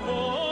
[0.00, 0.51] Los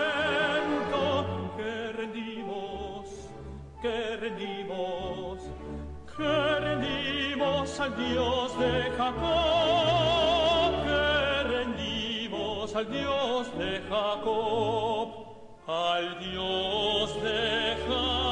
[3.81, 5.39] que rendimos,
[6.15, 15.09] que rendimos al Dios de Jacob, que rendimos al Dios de Jacob,
[15.67, 18.30] al Dios de Jacob.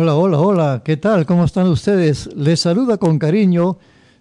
[0.00, 1.26] Hola, hola, hola, ¿qué tal?
[1.26, 2.32] ¿Cómo están ustedes?
[2.36, 3.78] Les saluda con cariño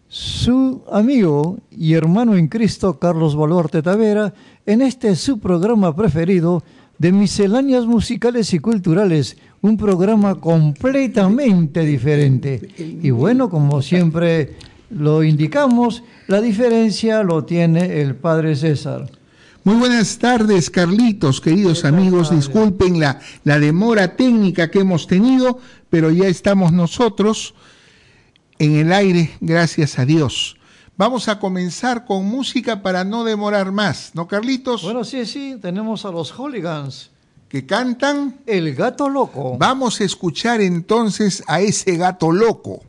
[0.07, 4.33] su amigo y hermano en Cristo, Carlos Baluarte Tavera,
[4.65, 6.63] en este su programa preferido
[6.97, 12.59] de misceláneas musicales y culturales, un programa completamente diferente.
[12.79, 14.55] Y bueno, como siempre
[14.89, 19.11] lo indicamos, la diferencia lo tiene el Padre César.
[19.67, 22.31] Muy buenas tardes, Carlitos, queridos amigos.
[22.31, 25.59] Disculpen la, la demora técnica que hemos tenido,
[25.89, 27.53] pero ya estamos nosotros
[28.59, 30.55] en el aire, gracias a Dios.
[30.95, 34.83] Vamos a comenzar con música para no demorar más, ¿no, Carlitos?
[34.83, 37.11] Bueno, sí, sí, tenemos a los hooligans.
[37.49, 39.57] Que cantan El gato loco.
[39.57, 42.86] Vamos a escuchar entonces a ese gato loco.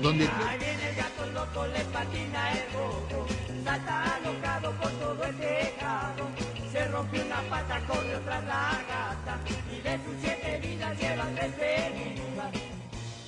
[0.00, 0.24] Donde...
[0.28, 3.26] Ahí viene el gato loco, le patina el bobo,
[3.64, 6.28] salta alocado por todo el tejado,
[6.72, 9.38] se rompió una pata, corre otra la gata,
[9.70, 12.52] y de sus siete vidas lleva tres heridas.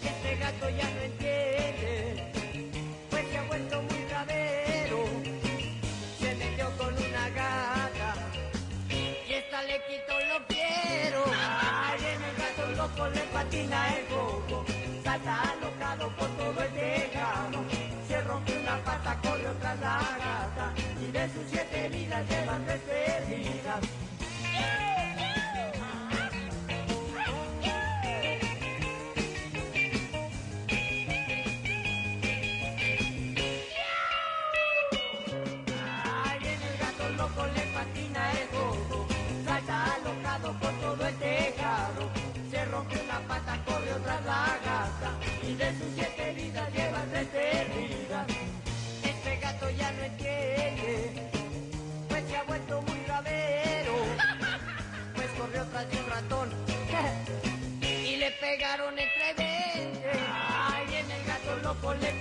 [0.02, 2.32] Este gato ya no entiende,
[3.10, 5.04] pues se ha vuelto muy bravero,
[6.20, 8.14] se metió con una gata,
[8.88, 11.24] y esta le quitó lo quiero.
[11.26, 14.64] Ahí viene el gato loco, le patina el bobo,
[15.04, 16.21] salta alocado por
[19.12, 22.80] pata, corre otra la gata, y de sus siete vidas llevan tres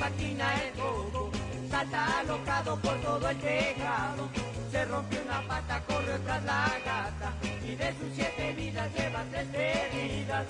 [0.01, 1.29] patina el coco.
[1.69, 4.29] Salta alocado por todo el tejado.
[4.71, 7.33] Se rompió una pata, corre tras la gata.
[7.63, 10.45] Y de sus siete vidas lleva tres heridas.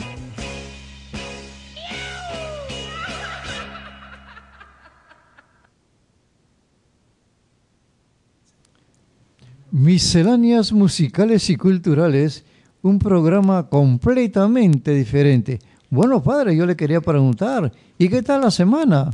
[9.72, 12.46] Misceláneas musicales y culturales,
[12.82, 15.60] un programa completamente diferente.
[15.90, 19.12] Bueno, padre, yo le quería preguntar, ¿y qué tal la semana?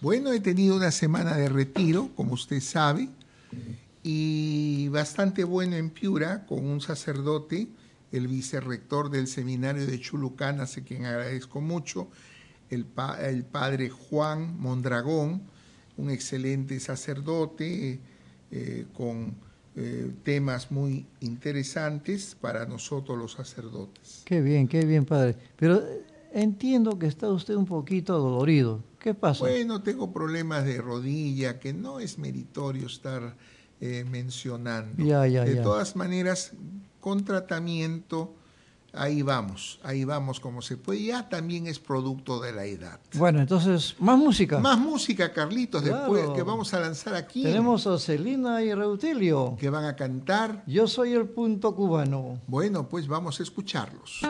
[0.00, 3.08] Bueno, he tenido una semana de retiro, como usted sabe,
[4.02, 7.66] y bastante bueno en Piura, con un sacerdote,
[8.12, 12.08] el vicerrector del seminario de Chulucán, a quien agradezco mucho,
[12.70, 15.42] el, pa- el padre Juan Mondragón,
[15.96, 17.98] un excelente sacerdote
[18.50, 19.34] eh, con
[19.76, 24.22] eh, temas muy interesantes para nosotros los sacerdotes.
[24.24, 25.36] Qué bien, qué bien, padre.
[25.56, 28.82] Pero eh, entiendo que está usted un poquito dolorido.
[29.06, 29.38] ¿Qué pasa?
[29.38, 33.36] Bueno, tengo problemas de rodilla que no es meritorio estar
[33.80, 34.96] eh, mencionando.
[35.04, 35.62] Ya, ya, de ya.
[35.62, 36.50] todas maneras,
[36.98, 38.34] con tratamiento,
[38.92, 41.04] ahí vamos, ahí vamos como se puede.
[41.04, 42.98] Ya también es producto de la edad.
[43.14, 44.58] Bueno, entonces, más música.
[44.58, 46.12] Más música, Carlitos, Claro.
[46.12, 49.54] después que vamos a lanzar aquí, Tenemos a Celina y Reutilio.
[49.56, 50.64] que van a cantar.
[50.66, 52.40] Yo soy el punto cubano.
[52.48, 54.22] Bueno, pues vamos a escucharlos.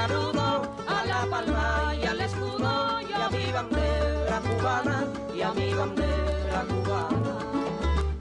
[0.00, 4.98] Saludo a la palma y al escudo y a mi bandera cubana
[5.34, 7.34] y a mi bandera cubana.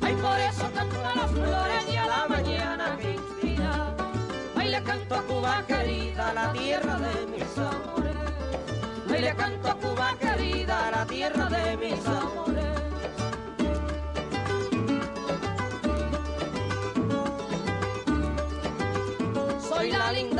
[0.01, 3.95] Ay, por eso canto a las flores y a la mañana que inspira.
[4.57, 8.17] Ay, le canto a Cuba querida, la tierra de mis amores.
[9.11, 12.65] Ay, le canto a Cuba querida, la tierra de mis amores.
[19.69, 20.38] Soy la linda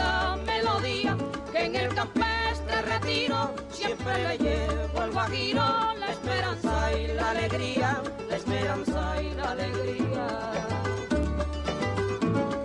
[3.89, 5.63] siempre le llevo al guajiro
[5.99, 10.27] la esperanza y la alegría, la esperanza y la alegría.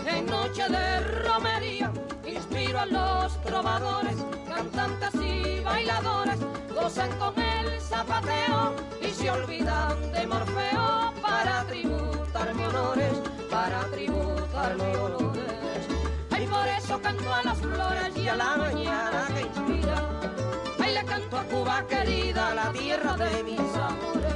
[0.07, 1.91] En noche de romería
[2.27, 4.17] inspiro a los trovadores,
[4.47, 6.39] cantantes y bailadores,
[6.75, 13.15] gozan con el zapateo y se olvidan de Morfeo para tributarme honores,
[13.51, 15.89] para tributarme honores.
[16.33, 19.34] Ay, por eso canto a las flores y a la mañana
[21.75, 24.33] Cuba querida, la tierra de mis amores.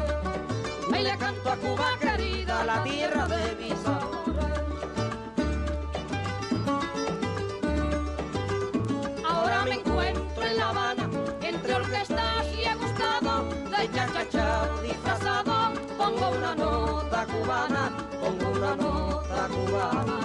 [0.93, 4.45] Ay, le canto a Cuba querida, la tierra de mis amores.
[9.25, 11.09] Ahora me encuentro en La Habana,
[11.41, 15.75] entre orquestas y he gustado del cha-cha-cha disfrazado.
[15.97, 20.19] Pongo una nota cubana, pongo una nota cubana.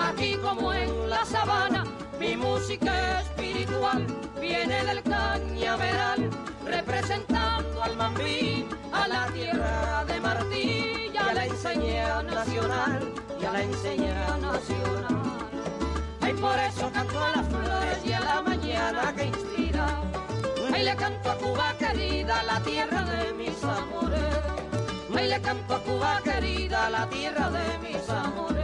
[0.00, 1.82] Aquí como en la sabana,
[2.20, 6.30] mi música espiritual viene del cañaveral,
[6.64, 13.52] representando al mambí, a la tierra de Martí y a la enseña nacional, y a
[13.52, 15.16] la enseña nacional.
[16.22, 19.86] Ay, por eso canto a las flores y a la mañana que inspira.
[20.72, 24.20] Ay, le canto a Cuba querida, la tierra de mis amores.
[25.16, 28.59] Ay, le canto a Cuba querida, la tierra de mis amores.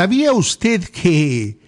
[0.00, 1.58] ¿Sabía usted que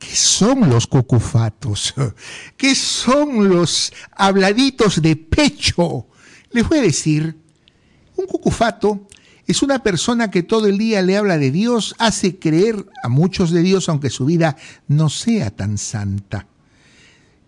[0.00, 1.94] ¿Qué son los cucufatos?
[2.56, 6.08] ¿Qué son los habladitos de pecho?
[6.50, 7.38] Les voy a decir,
[8.16, 9.06] un cucufato
[9.46, 13.52] es una persona que todo el día le habla de Dios, hace creer a muchos
[13.52, 14.56] de Dios, aunque su vida
[14.88, 16.48] no sea tan santa.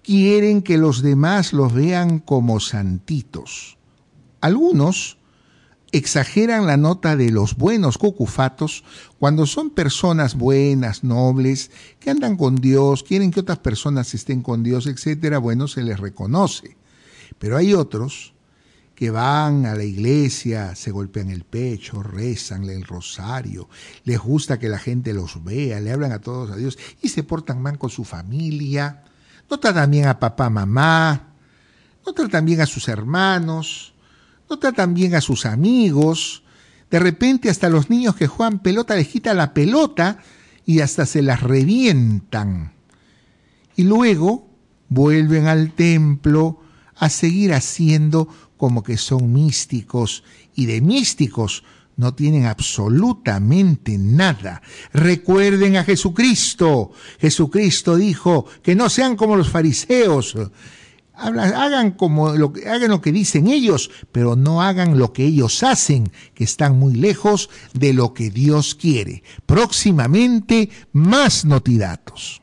[0.05, 3.79] Quieren que los demás los vean como santitos.
[4.41, 5.19] Algunos
[5.93, 8.85] exageran la nota de los buenos cucufatos
[9.19, 14.63] cuando son personas buenas, nobles, que andan con Dios, quieren que otras personas estén con
[14.63, 16.77] Dios, etcétera, bueno, se les reconoce.
[17.39, 18.35] Pero hay otros
[18.95, 23.69] que van a la iglesia, se golpean el pecho, rezan el rosario,
[24.05, 27.23] les gusta que la gente los vea, le hablan a todos a Dios y se
[27.23, 29.05] portan mal con su familia,
[29.49, 31.33] no tratan bien a papá, mamá,
[32.05, 33.95] no tratan bien a sus hermanos,
[34.51, 36.43] no tratan bien a sus amigos,
[36.91, 40.19] de repente hasta los niños que juegan pelota les quitan la pelota
[40.67, 42.73] y hasta se las revientan.
[43.77, 44.51] Y luego
[44.89, 46.61] vuelven al templo
[46.97, 50.25] a seguir haciendo como que son místicos
[50.57, 51.63] y de místicos
[51.97, 54.63] no tienen absolutamente nada.
[54.93, 56.91] Recuerden a Jesucristo.
[57.21, 60.35] Jesucristo dijo que no sean como los fariseos
[61.21, 66.11] hagan como lo hagan lo que dicen ellos, pero no hagan lo que ellos hacen,
[66.35, 69.23] que están muy lejos de lo que Dios quiere.
[69.47, 72.40] Próximamente más notidatos.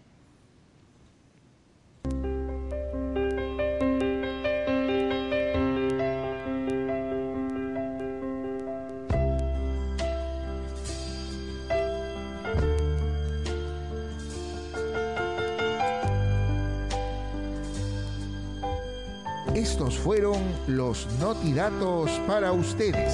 [19.57, 23.11] Estos fueron los notidatos para ustedes.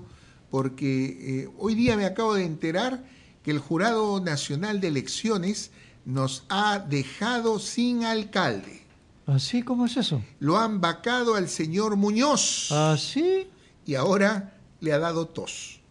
[0.49, 3.03] porque eh, hoy día me acabo de enterar
[3.43, 5.71] que el Jurado Nacional de Elecciones
[6.05, 8.81] nos ha dejado sin alcalde.
[9.27, 9.61] ¿Así?
[9.61, 10.23] ¿Cómo es eso?
[10.39, 12.71] Lo han vacado al señor Muñoz.
[12.71, 13.47] ¿Así?
[13.85, 15.81] Y ahora le ha dado tos.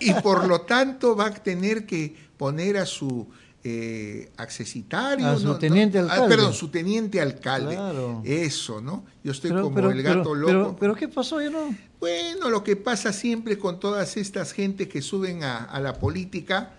[0.00, 3.28] y por lo tanto va a tener que poner a su
[3.62, 5.26] eh, accesitario.
[5.28, 6.28] A su teniente ah, alcalde.
[6.36, 7.74] perdón, su teniente alcalde.
[7.76, 8.22] Claro.
[8.24, 9.04] Eso, ¿no?
[9.22, 10.52] Yo estoy Pero, como pero- el gato pero- loco.
[10.52, 11.40] Pero, pero ¿qué pasó?
[11.40, 11.74] Yo no.
[12.00, 16.72] Bueno, lo que pasa siempre con todas estas gentes que suben a, a la política,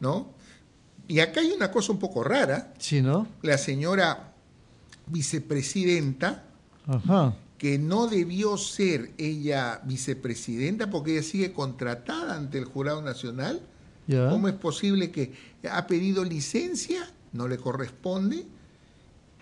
[0.00, 0.30] ¿no?
[1.08, 2.72] Y acá hay una cosa un poco rara.
[2.78, 3.26] Sí, ¿no?
[3.42, 4.32] La señora
[5.06, 6.44] vicepresidenta,
[6.86, 7.34] Ajá.
[7.58, 13.62] que no debió ser ella vicepresidenta porque ella sigue contratada ante el Jurado Nacional.
[14.30, 15.32] ¿Cómo es posible que
[15.70, 17.08] ha pedido licencia?
[17.32, 18.44] No le corresponde.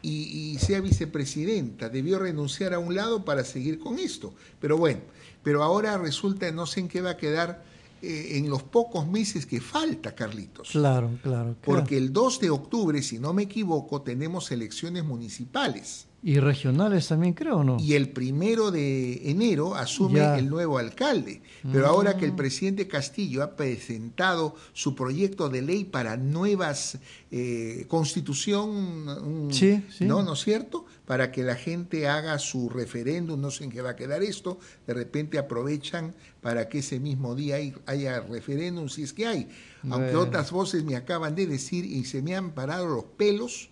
[0.02, 1.88] Y, y sea vicepresidenta.
[1.88, 4.32] Debió renunciar a un lado para seguir con esto.
[4.60, 5.00] Pero bueno,
[5.42, 7.64] pero ahora resulta, no sé en qué va a quedar
[8.02, 10.70] eh, en los pocos meses que falta, Carlitos.
[10.70, 11.56] Claro, claro.
[11.56, 11.56] claro.
[11.62, 16.06] Porque el 2 de octubre, si no me equivoco, tenemos elecciones municipales.
[16.22, 17.78] Y regionales también creo, ¿no?
[17.80, 20.38] Y el primero de enero asume Ya.
[20.38, 21.40] el nuevo alcalde.
[21.72, 26.98] Pero ahora que el presidente Castillo ha presentado su proyecto de ley para nuevas
[27.30, 30.04] eh, constitución, Sí, sí.
[30.04, 30.22] ¿no?
[30.22, 30.84] ¿no es cierto?
[31.06, 34.58] Para que la gente haga su referéndum, no sé en qué va a quedar esto,
[34.86, 39.48] de repente aprovechan para que ese mismo día hay- haya referéndum, si es que hay.
[39.84, 40.20] Aunque Bueno.
[40.20, 43.69] otras voces me acaban de decir y se me han parado los pelos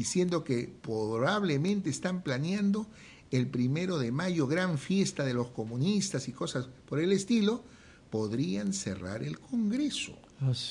[0.00, 2.86] diciendo que probablemente están planeando
[3.30, 7.62] el primero de mayo, gran fiesta de los comunistas y cosas por el estilo,
[8.08, 10.16] podrían cerrar el Congreso.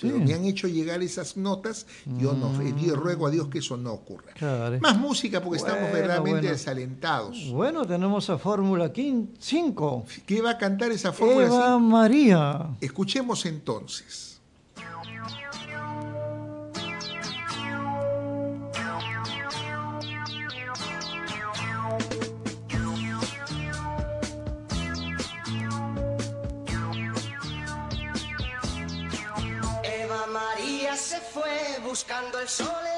[0.02, 1.86] Pero me han hecho llegar esas notas,
[2.18, 4.34] yo no, eh, Dios, ruego a Dios que eso no ocurra.
[4.34, 4.80] Claro.
[4.80, 6.50] Más música porque estamos verdaderamente bueno.
[6.50, 7.52] desalentados.
[7.52, 10.06] Bueno, tenemos a Fórmula 5.
[10.26, 11.46] ¿Qué va a cantar esa fórmula?
[11.46, 11.78] Eva?
[11.78, 12.70] María.
[12.82, 14.29] Escuchemos entonces.
[32.50, 32.89] Eva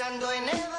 [0.00, 0.69] pensando en Eva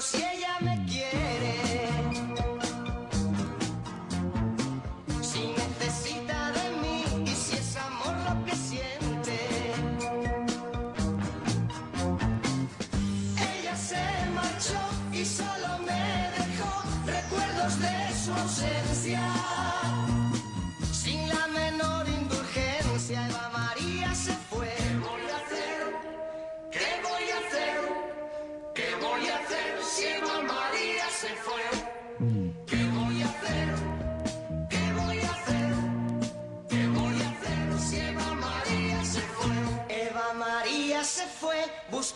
[0.00, 0.33] 200.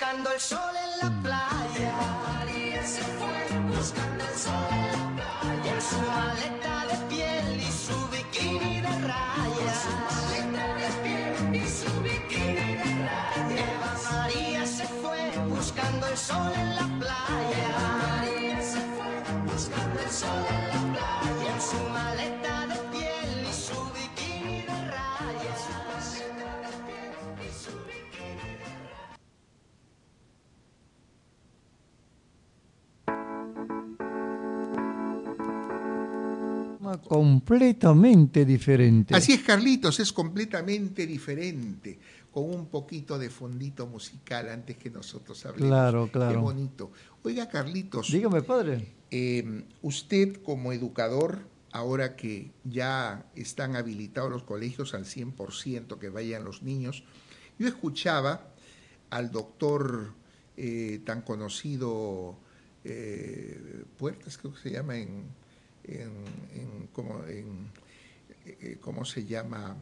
[0.08, 1.92] Buscando el sol en la playa.
[2.26, 4.77] María se fue buscando el sol
[37.08, 39.14] completamente diferente.
[39.14, 41.98] Así es, Carlitos, es completamente diferente,
[42.30, 45.68] con un poquito de fondito musical antes que nosotros hablemos.
[45.68, 46.32] Claro, claro.
[46.32, 46.92] Qué bonito.
[47.22, 48.94] Oiga, Carlitos, Dígame, padre.
[49.10, 51.40] eh, usted como educador,
[51.72, 57.04] ahora que ya están habilitados los colegios al 100% que vayan los niños,
[57.58, 58.50] yo escuchaba
[59.10, 60.12] al doctor
[60.56, 62.36] eh, tan conocido
[62.84, 65.24] eh, Puertas, creo que se llama en,
[65.88, 66.10] en,
[66.60, 67.46] en- como en,
[68.46, 69.76] eh, ¿cómo se llama?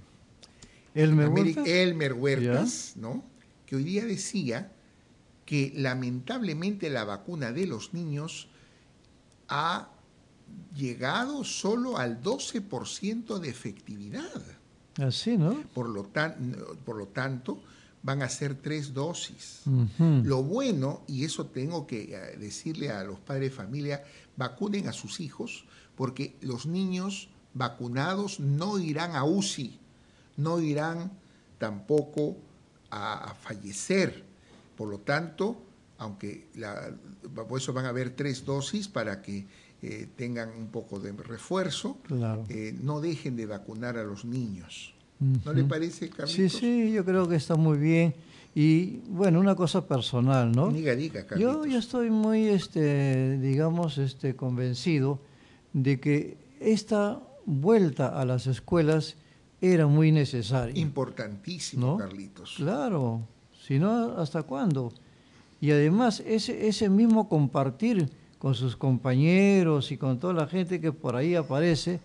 [0.94, 1.66] Elmer Huertas.
[1.66, 3.24] Elmer Huertas, ¿no?
[3.66, 4.72] Que hoy día decía
[5.44, 8.48] que lamentablemente la vacuna de los niños
[9.48, 9.88] ha
[10.74, 14.42] llegado solo al 12% de efectividad.
[14.98, 15.60] Así, ¿no?
[15.74, 17.62] Por lo, tan- por lo tanto,
[18.02, 19.62] van a ser tres dosis.
[20.24, 24.04] Lo bueno, y eso tengo que eh, decirle a los padres de familia,
[24.36, 25.64] vacunen a sus hijos,
[25.96, 29.78] porque los niños vacunados no irán a UCI,
[30.36, 31.10] no irán
[31.58, 32.36] tampoco
[32.90, 34.24] a, a fallecer.
[34.76, 35.56] Por lo tanto,
[35.98, 36.90] aunque la,
[37.34, 39.46] por eso van a haber tres dosis para que
[39.82, 42.44] eh, tengan un poco de refuerzo, Claro.
[42.48, 44.92] eh, no dejen de vacunar a los niños.
[45.18, 46.52] ¿No le parece, Sí, Carlitos?
[46.60, 48.14] sí, yo creo que está muy bien.
[48.54, 50.70] Y bueno, una cosa personal, ¿no?
[50.70, 51.68] Diga, diga, Yo, Carlitos.
[51.68, 55.18] yo estoy muy, este, digamos, este, convencido
[55.76, 59.16] de que esta vuelta a las escuelas
[59.60, 60.74] era muy necesaria.
[60.80, 61.96] Importantísimo, ¿No?
[61.98, 62.54] Carlitos.
[62.56, 63.20] Claro,
[63.66, 64.90] si no, ¿hasta cuándo?
[65.60, 68.08] Y además, ese, ese mismo compartir
[68.38, 72.00] con sus compañeros y con toda la gente que por ahí aparece,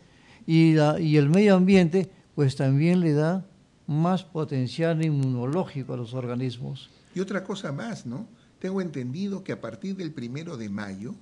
[0.46, 3.46] y, la- y el medio ambiente, pues también le da
[3.88, 6.90] más potencial inmunológico a los organismos.
[7.16, 8.28] Y otra cosa más, ¿no?
[8.60, 11.16] Tengo entendido que a partir del primero de mayo,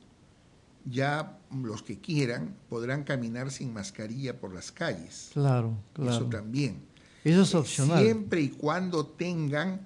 [0.86, 5.30] ya los que quieran podrán caminar sin mascarilla por las calles.
[5.34, 6.12] Claro, claro.
[6.12, 6.82] Eso también.
[7.24, 8.04] Eso es Eh, opcional.
[8.04, 9.82] Siempre y cuando tengan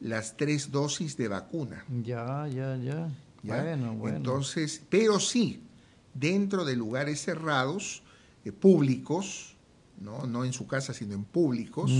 [0.00, 1.84] las tres dosis de vacuna.
[2.02, 3.08] Ya, ya, ya.
[3.42, 3.62] ¿ya?
[3.62, 4.16] Bueno, bueno.
[4.18, 5.62] Entonces, pero sí,
[6.12, 8.02] dentro de lugares cerrados,
[8.44, 9.54] eh, públicos,
[10.00, 10.26] ¿no?
[10.26, 11.90] no en su casa, sino en públicos,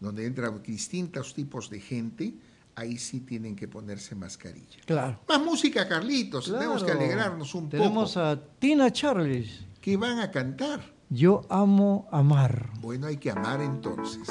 [0.00, 2.34] donde entran distintos tipos de gente,
[2.80, 4.78] ahí sí tienen que ponerse mascarilla.
[4.86, 5.20] Claro.
[5.28, 8.26] Más música, Carlitos, tenemos que alegrarnos un Tenemos poco.
[8.26, 9.60] a Tina Charles.
[9.80, 10.80] ¿Qué van a cantar?
[11.08, 12.70] Yo amo amar.
[12.80, 14.28] Bueno, hay que amar entonces.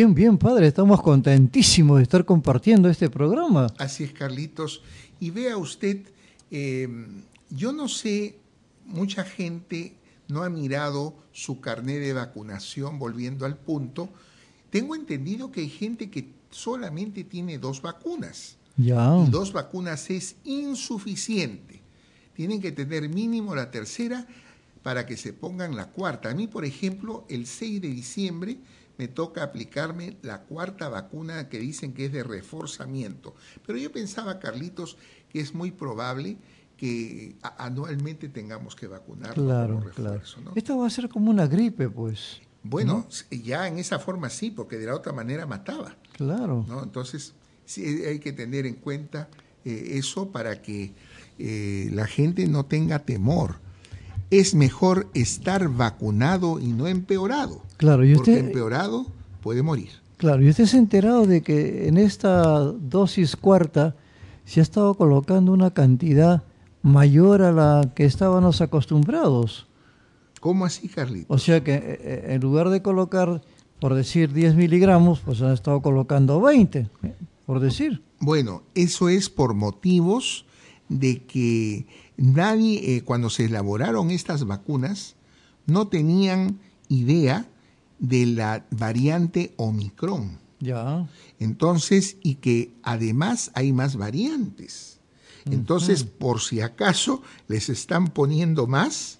[0.00, 3.66] Bien, bien, padre, estamos contentísimos de estar compartiendo este programa.
[3.76, 4.80] Así es, Carlitos.
[5.20, 5.98] Y vea usted,
[6.50, 6.88] eh,
[7.50, 8.38] yo no sé,
[8.86, 14.08] mucha gente no ha mirado su carnet de vacunación, volviendo al punto.
[14.70, 18.56] Tengo entendido que hay gente que solamente tiene dos vacunas.
[18.78, 19.22] Ya.
[19.26, 21.82] Y dos vacunas es insuficiente.
[22.32, 24.26] Tienen que tener mínimo la tercera
[24.82, 26.30] para que se pongan la cuarta.
[26.30, 28.56] A mí, por ejemplo, el 6 de diciembre
[29.00, 33.34] me toca aplicarme la cuarta vacuna que dicen que es de reforzamiento.
[33.66, 34.98] Pero yo pensaba, Carlitos,
[35.30, 36.36] que es muy probable
[36.76, 40.16] que anualmente tengamos que vacunar Claro, como claro.
[40.16, 40.42] refuerzo.
[40.42, 40.52] ¿no?
[40.54, 42.42] Esto va a ser como una gripe, pues.
[42.62, 45.96] Bueno, ya en esa forma sí, porque de la otra manera mataba.
[46.12, 46.66] Claro.
[46.68, 46.82] ¿no?
[46.82, 47.32] Entonces,
[47.64, 49.30] sí hay que tener en cuenta
[49.64, 50.92] eh, eso para que
[51.38, 53.60] eh, la gente no tenga temor.
[54.30, 59.06] Es mejor estar vacunado y no empeorado, Claro, y porque usted, empeorado
[59.42, 59.90] puede morir.
[60.18, 63.96] claro, y usted se ha enterado de que en esta dosis cuarta
[64.44, 66.42] se ha estado colocando una cantidad
[66.82, 69.66] mayor a la que estábamos acostumbrados.
[70.40, 71.26] ¿Cómo así, Carlitos?
[71.28, 73.42] O sea que eh, en lugar de colocar,
[73.80, 77.14] por decir, 10 miligramos, pues han estado colocando 20, eh,
[77.46, 78.02] por decir.
[78.20, 80.46] Bueno, eso es por motivos
[80.88, 81.86] de que
[82.20, 85.16] nadie, eh, cuando se elaboraron estas vacunas,
[85.66, 87.48] no tenían idea
[87.98, 90.38] de la variante Omicron.
[90.60, 91.08] Ya.
[91.38, 94.98] Entonces, y que además hay más variantes.
[95.46, 99.16] Entonces, por si acaso, les están poniendo más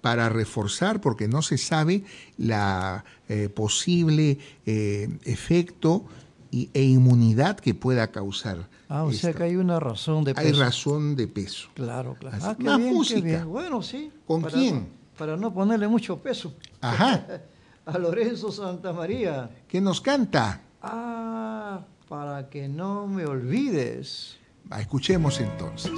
[0.00, 2.04] para reforzar, porque no se sabe
[2.38, 6.04] la eh, posible eh, efecto
[6.50, 8.68] y- e inmunidad que pueda causar.
[8.88, 10.60] Ah, o sea que hay una razón de Hay peso.
[10.60, 11.68] razón de peso.
[11.74, 12.36] Claro, claro.
[12.40, 13.20] Ah, qué Más bien, qué música.
[13.20, 13.48] bien.
[13.48, 14.12] Bueno, sí.
[14.26, 14.88] ¿Con para quién?
[15.18, 16.54] para no ponerle mucho peso.
[16.80, 17.26] Ajá.
[17.86, 19.48] A Lorenzo Santamaría.
[19.68, 20.60] ¿Qué nos canta?
[20.82, 24.36] Ah, para que no me olvides.
[24.70, 25.92] Ah, Escuchemos entonces.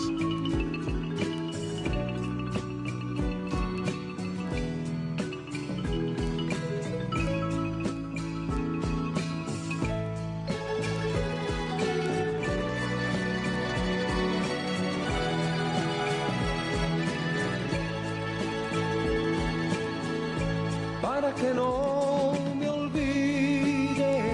[21.28, 24.24] Para que no me olvides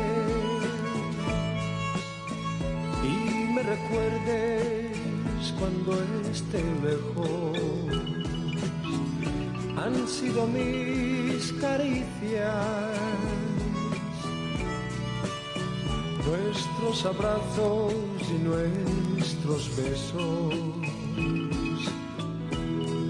[3.02, 4.96] y me recuerdes
[5.58, 5.92] cuando
[6.30, 7.58] esté lejos.
[9.76, 12.94] Han sido mis caricias,
[16.24, 17.94] nuestros abrazos
[18.30, 20.54] y nuestros besos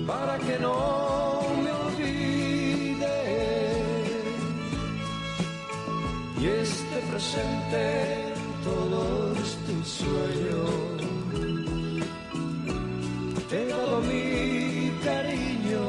[0.06, 1.03] para que no
[7.36, 10.70] en todos tus sueños.
[13.48, 15.84] Te he dado mi cariño,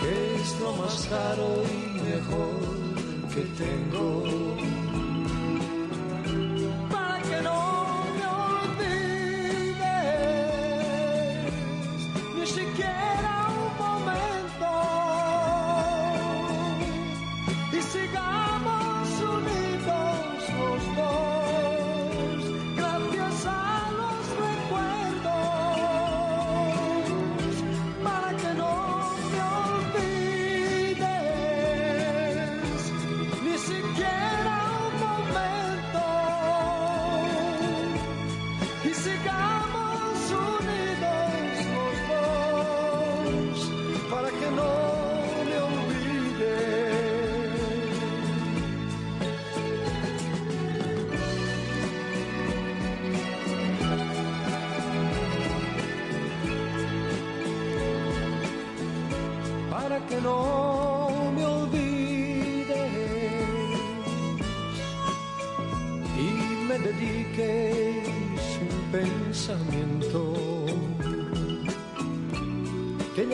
[0.00, 2.70] que es lo más caro y mejor
[3.34, 4.39] que tengo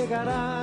[0.09, 0.56] que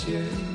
[0.00, 0.49] siempre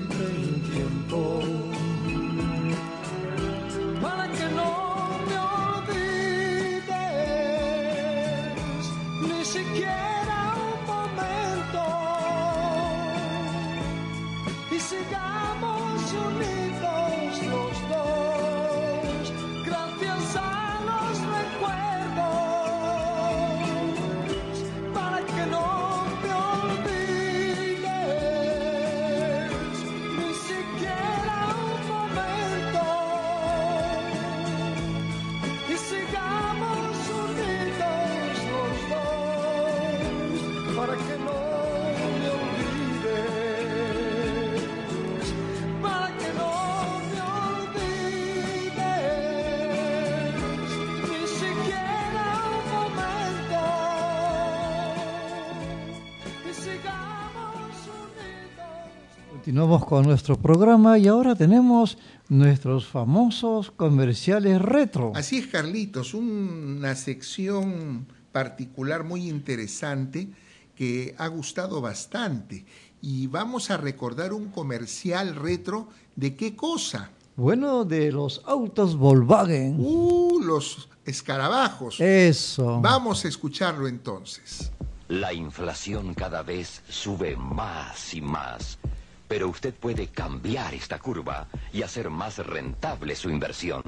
[59.45, 65.11] Continuamos con nuestro programa y ahora tenemos nuestros famosos comerciales retro.
[65.13, 70.29] Así es, Carlitos, una sección particular muy interesante
[70.75, 72.65] que ha gustado bastante.
[73.03, 77.11] Y vamos a recordar un comercial retro de qué cosa.
[77.35, 79.75] Bueno, de los autos Volkswagen.
[79.77, 82.01] Uh, los escarabajos.
[82.01, 82.81] Eso.
[82.81, 84.71] Vamos a escucharlo entonces.
[85.07, 88.79] La inflación cada vez sube más y más,
[89.27, 93.81] pero usted puede cambiar esta curva y hacer más rentable su inversión.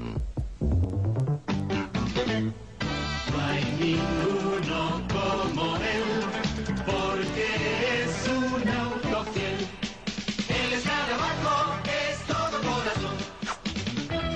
[3.30, 6.02] No hay ninguno como él,
[6.86, 9.66] porque es un auto fiel.
[10.48, 13.16] El escarabajo es todo corazón.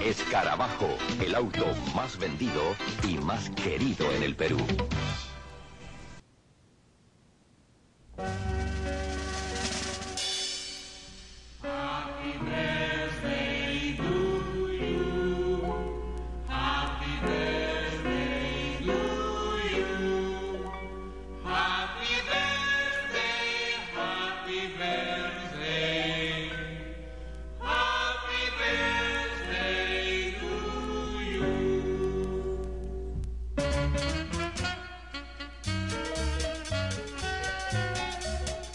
[0.05, 0.89] Escarabajo,
[1.25, 2.77] el auto más vendido
[3.09, 4.59] y más querido en el Perú.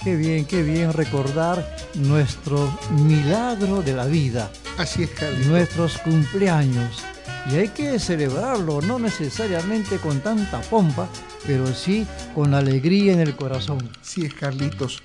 [0.07, 5.47] Qué bien, qué bien recordar nuestro milagro de la vida, Así es, Carlitos.
[5.47, 7.03] nuestros cumpleaños.
[7.51, 11.09] Y hay que celebrarlo, no necesariamente con tanta pompa,
[11.45, 13.79] pero sí con alegría en el corazón.
[14.01, 15.03] Sí es, Carlitos.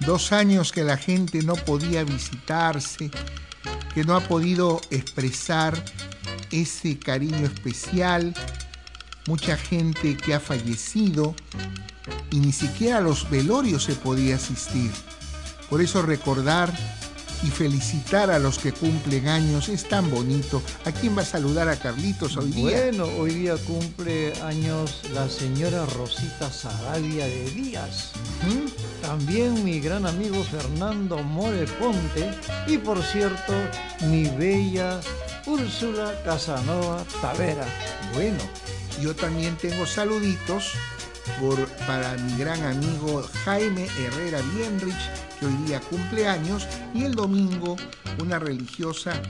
[0.00, 3.10] Dos años que la gente no podía visitarse,
[3.94, 5.74] que no ha podido expresar
[6.50, 8.34] ese cariño especial.
[9.26, 11.34] Mucha gente que ha fallecido
[12.30, 14.90] y ni siquiera a los velorios se podía asistir.
[15.70, 16.72] Por eso recordar
[17.44, 20.62] y felicitar a los que cumplen años es tan bonito.
[20.84, 22.70] ¿A quién va a saludar a Carlitos hoy día?
[22.70, 28.12] Bueno, hoy día cumple años la señora Rosita Sarabia de Díaz.
[29.02, 32.30] También mi gran amigo Fernando More Ponte
[32.66, 33.52] y por cierto
[34.08, 35.00] mi bella
[35.46, 37.66] Úrsula Casanova Tavera.
[38.14, 38.38] Bueno,
[39.02, 40.72] Yo también tengo saluditos
[41.40, 44.94] por- para mi gran amigo Jaime Herrera Bienrich,
[45.40, 47.76] que hoy día cumple años, y el domingo
[48.20, 49.20] una religiosa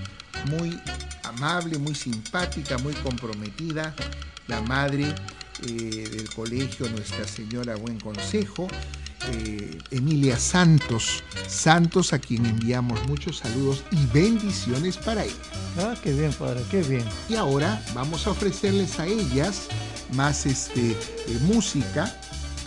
[0.47, 0.79] muy
[1.23, 3.95] amable, muy simpática, muy comprometida,
[4.49, 5.15] la madre
[5.67, 8.69] eh, del colegio Nuestra Señora Buen Consejo,
[9.33, 15.33] eh, Emilia Santos, Santos a quien enviamos muchos saludos y bendiciones para ella.
[15.79, 17.05] ah, qué bien padre, qué bien.
[17.31, 19.69] Y ahora vamos a ofrecerles a ellas
[20.15, 20.97] más este, eh,
[21.43, 22.15] música,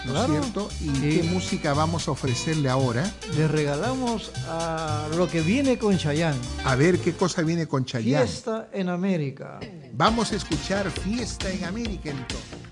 [0.06, 0.34] ¿no Claro.
[0.36, 0.70] es cierto?
[0.82, 1.20] ¿Y Sí.
[1.20, 3.10] qué música vamos a ofrecerle ahora?
[3.36, 6.40] Le regalamos a lo que viene con Chayanne.
[6.66, 8.26] A ver qué cosa viene con Chayanne.
[8.26, 9.60] Fiesta en América.
[9.94, 12.67] Vamos a escuchar Fiesta en América entonces.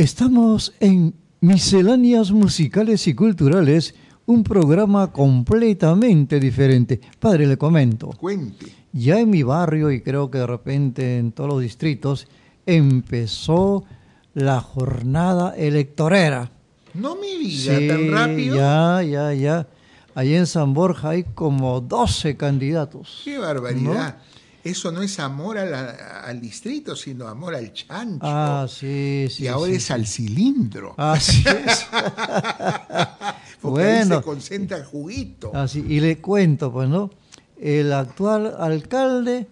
[0.00, 3.94] Estamos en Misceláneas Musicales y Culturales,
[4.24, 6.98] un programa completamente diferente.
[7.18, 8.08] Padre, le comento.
[8.16, 8.64] Cuente.
[8.94, 12.28] Ya en mi barrio y creo que de repente en todos los distritos
[12.64, 13.84] empezó
[14.32, 16.50] la jornada electorera.
[16.94, 18.56] No me diga Sí, tan rápido.
[18.56, 19.68] Ya, ya, ya.
[20.14, 23.20] Allí en San Borja hay como 12 candidatos.
[23.22, 24.16] Qué barbaridad.
[24.62, 28.18] Eso no es amor a la- al distrito, sino amor al chancho.
[28.22, 29.44] Ah, sí, sí.
[29.44, 30.94] y ahora sí, es al cilindro.
[30.98, 31.86] Así es.
[33.62, 34.16] porque ahí bueno.
[34.18, 35.50] se concentra el juguito.
[35.54, 37.10] Así, y le cuento, pues, ¿no?
[37.58, 39.46] El actual alcalde,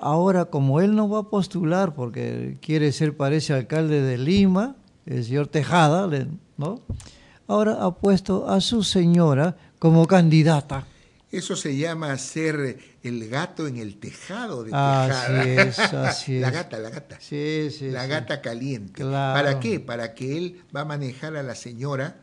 [0.00, 4.76] ahora como él no va a postular porque quiere ser, parece, alcalde de Lima,
[5.06, 6.08] el señor Tejada,
[6.56, 6.80] ¿no?
[7.48, 10.86] Ahora ha puesto a su señora como candidata.
[11.32, 15.44] Eso se llama ser el gato en el tejado de Así Tejada.
[15.62, 16.54] es, así La es.
[16.54, 17.18] gata, la gata.
[17.20, 17.90] Sí, sí.
[17.90, 18.08] la sí.
[18.10, 18.92] gata caliente.
[19.02, 19.34] Claro.
[19.42, 19.80] ¿Para qué?
[19.80, 22.16] Para que él va a manejar a la señora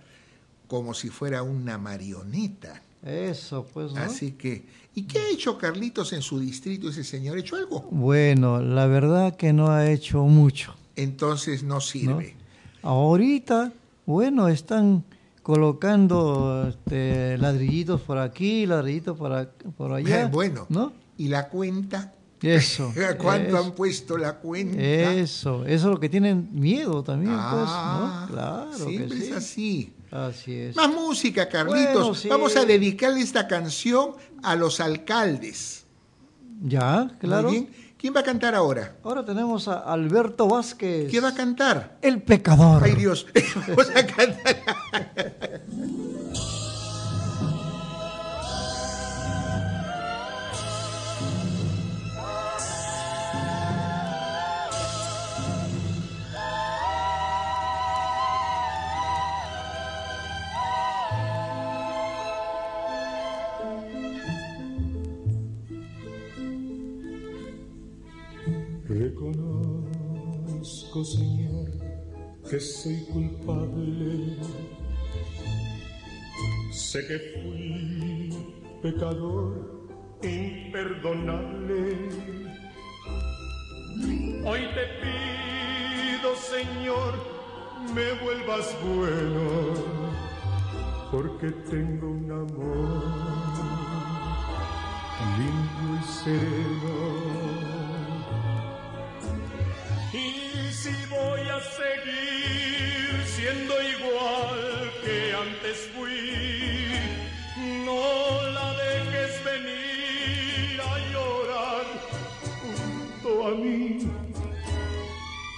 [0.67, 2.81] como si fuera una marioneta.
[3.03, 4.01] Eso, pues, ¿no?
[4.01, 7.37] Así que, ¿y qué ha hecho Carlitos en su distrito ese señor?
[7.37, 7.87] ¿Ha hecho algo?
[7.89, 10.75] Bueno, la verdad que no ha hecho mucho.
[10.95, 12.35] Entonces no sirve.
[12.83, 13.71] Ahorita,
[14.05, 15.03] bueno, están
[15.43, 20.27] colocando este, ladrillitos por aquí, ladrillitos por, por allá.
[20.27, 20.91] bueno, ¿no?
[21.17, 22.13] ¿y la cuenta?
[22.41, 22.93] Eso.
[23.09, 24.81] ¿A ¿Cuánto eso, han puesto la cuenta?
[24.81, 28.37] Eso, eso es lo que tienen miedo también, Ah, pues, ¿no?
[28.37, 29.23] Claro que siempre sí.
[29.25, 29.93] es así.
[30.11, 30.75] Así es.
[30.75, 31.93] Más música, Carlitos.
[31.93, 32.29] Bueno, sí.
[32.29, 34.11] Vamos a dedicarle esta canción
[34.41, 35.85] a los alcaldes.
[36.63, 37.49] Ya, claro.
[37.49, 37.69] Muy bien.
[37.99, 38.95] ¿Quién va a cantar ahora?
[39.03, 41.09] Ahora tenemos a Alberto Vázquez.
[41.09, 41.97] ¿Quién va a cantar?
[42.01, 42.81] El pecador.
[42.81, 43.27] Ay Dios,
[43.67, 45.35] vamos a cantar.
[72.49, 74.37] Que soy culpable.
[76.71, 78.29] Sé que fui
[78.81, 79.87] pecador
[80.23, 82.09] imperdonable.
[84.43, 87.13] Hoy te pido, Señor,
[87.93, 89.73] me vuelvas bueno,
[91.11, 93.03] porque tengo un amor
[95.37, 97.28] limpio y sereno.
[101.61, 106.99] Seguir siendo igual que antes fui,
[107.85, 111.85] no la dejes venir a llorar
[112.61, 114.11] junto a mí.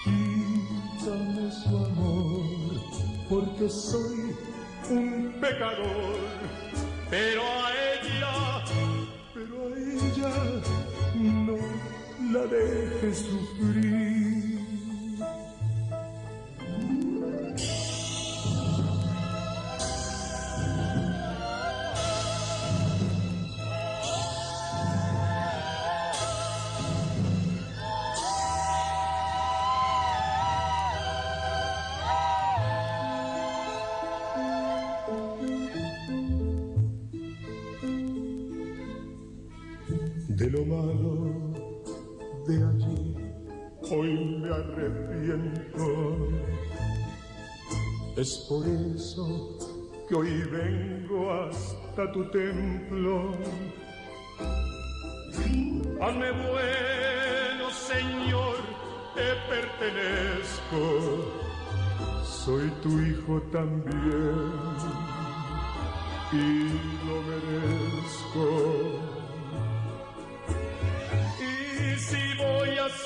[0.04, 2.82] Quítame su amor,
[3.30, 4.36] porque soy
[4.89, 6.20] un pecador,
[7.10, 8.64] pero a ella,
[9.34, 10.34] pero a ella
[11.16, 11.58] no
[12.34, 14.61] la dejes sufrir.
[43.92, 46.30] Hoy me arrepiento.
[48.16, 49.58] Es por eso
[50.08, 53.32] que hoy vengo hasta tu templo.
[56.02, 58.56] Hazme bueno, Señor,
[59.16, 60.82] te pertenezco.
[62.24, 64.52] Soy tu hijo también
[66.32, 66.70] y
[67.06, 69.20] lo merezco.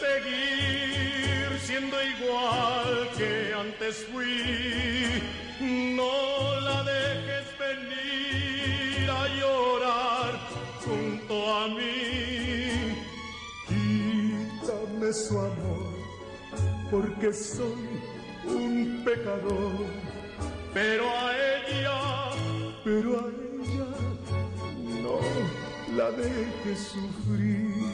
[0.05, 5.21] Seguir siendo igual que antes fui,
[5.95, 10.31] no la dejes venir a llorar
[10.85, 12.95] junto a mí.
[13.67, 15.93] Quítame su amor,
[16.91, 17.87] porque soy
[18.45, 19.85] un pecador,
[20.73, 22.01] pero a ella,
[22.83, 23.25] pero a
[23.61, 23.89] ella
[25.03, 25.19] no
[25.97, 27.84] la dejes sufrir,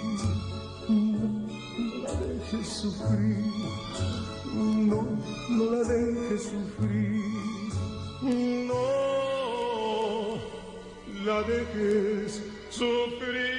[2.51, 3.37] dejes sufrir,
[4.53, 5.07] no,
[5.49, 7.23] no la dejes sufrir,
[8.67, 8.75] no
[11.25, 13.51] la dejes sufrir.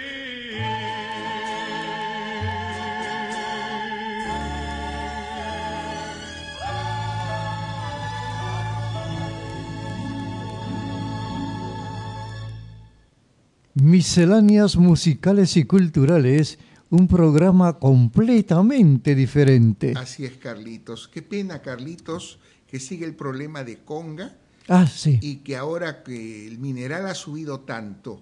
[13.74, 16.59] Misceláneas musicales y culturales
[16.93, 19.95] un programa completamente diferente.
[19.97, 21.09] Así es, Carlitos.
[21.09, 24.36] Qué pena, Carlitos, que sigue el problema de Conga
[24.68, 25.18] Ah, sí.
[25.22, 28.20] y que ahora que el mineral ha subido tanto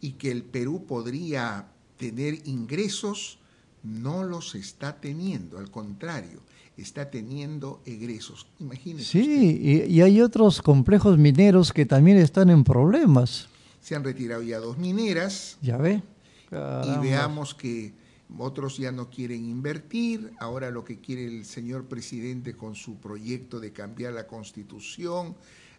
[0.00, 1.66] y que el Perú podría
[1.98, 3.38] tener ingresos,
[3.82, 6.40] no los está teniendo, al contrario,
[6.76, 8.46] está teniendo egresos.
[8.60, 9.04] Imagínense.
[9.10, 13.48] Sí, y, y hay otros complejos mineros que también están en problemas.
[13.80, 16.00] Se han retirado ya dos mineras ¿Ya ve?
[16.50, 17.92] y veamos que
[18.38, 20.32] otros ya no quieren invertir.
[20.38, 25.36] Ahora lo que quiere el señor presidente con su proyecto de cambiar la constitución,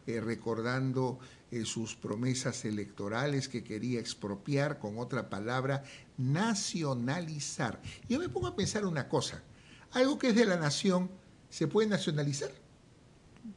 [0.08, 1.20] eh, recordando
[1.52, 5.84] eh, sus promesas electorales que quería expropiar, con otra palabra,
[6.18, 7.82] nacionalizar.
[8.10, 9.44] Yo me pongo a pensar una cosa,
[9.92, 11.10] algo que es de la nación,
[11.50, 12.65] ¿se puede nacionalizar?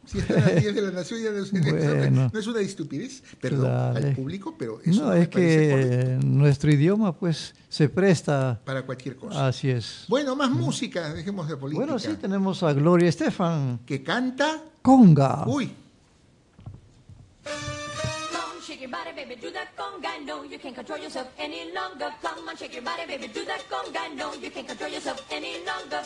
[0.06, 2.30] Si es de la, si es de la nación, ya no es, Bueno.
[2.32, 3.96] no es una estupidez, perdón, Claro.
[4.06, 9.16] al público, pero eso No, me es que nuestro idioma pues se presta, para cualquier
[9.16, 9.48] cosa.
[9.48, 10.04] así es.
[10.08, 11.84] Bueno, más música, dejemos de política.
[11.84, 15.44] Bueno, sí, tenemos a Gloria Estefan, Que canta, Conga.
[15.46, 15.70] uy,
[17.44, 17.54] Come
[18.56, 20.10] on, shake your body, baby, do that conga.
[20.24, 22.08] No, you can't control yourself any longer.
[22.22, 24.08] Come on, shake your body, baby, do that conga.
[24.16, 26.02] No, you can't control yourself any longer.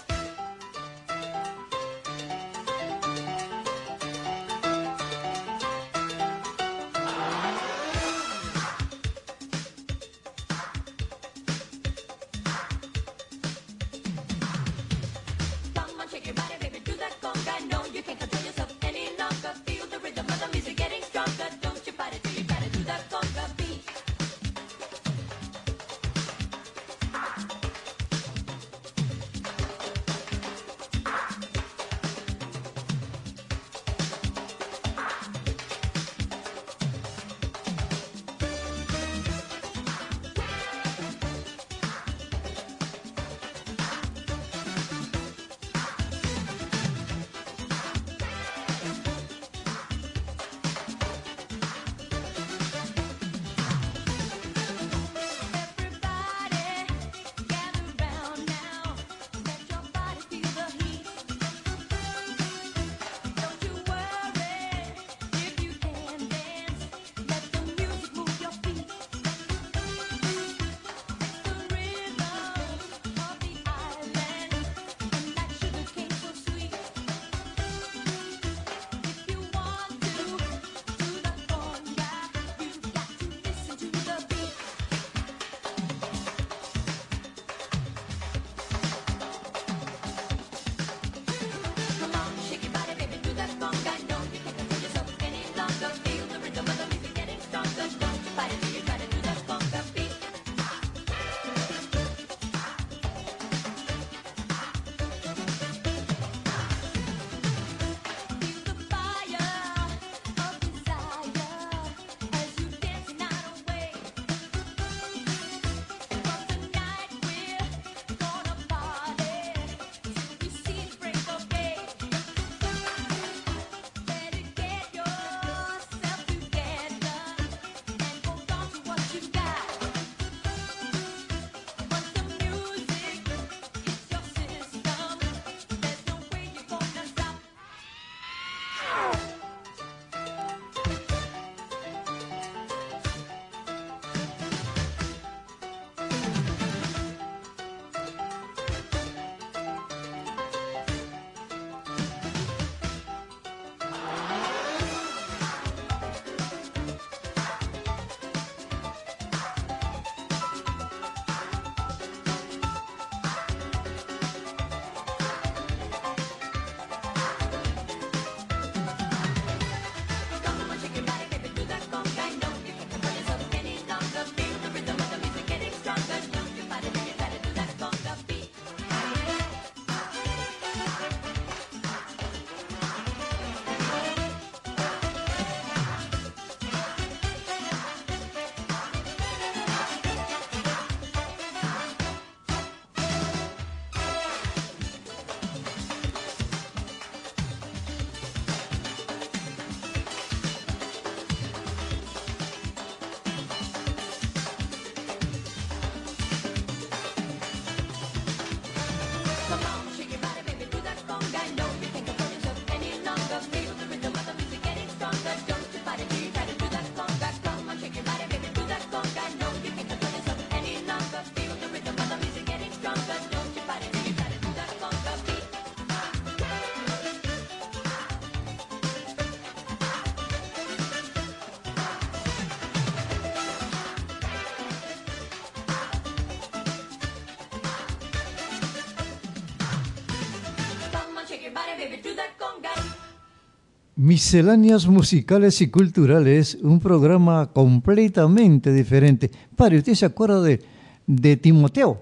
[243.95, 249.31] Misceláneas musicales y culturales, un programa completamente diferente.
[249.55, 250.63] Padre, ¿usted se acuerda de,
[251.07, 252.01] de Timoteo?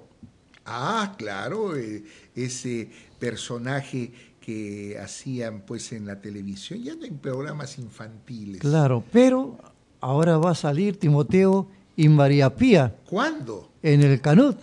[0.65, 2.89] Ah, claro, eh, ese
[3.19, 8.61] personaje que hacían pues en la televisión, ya no en programas infantiles.
[8.61, 9.59] Claro, pero
[10.01, 13.69] ahora va a salir Timoteo y María Pía ¿Cuándo?
[13.83, 14.57] en el Canut.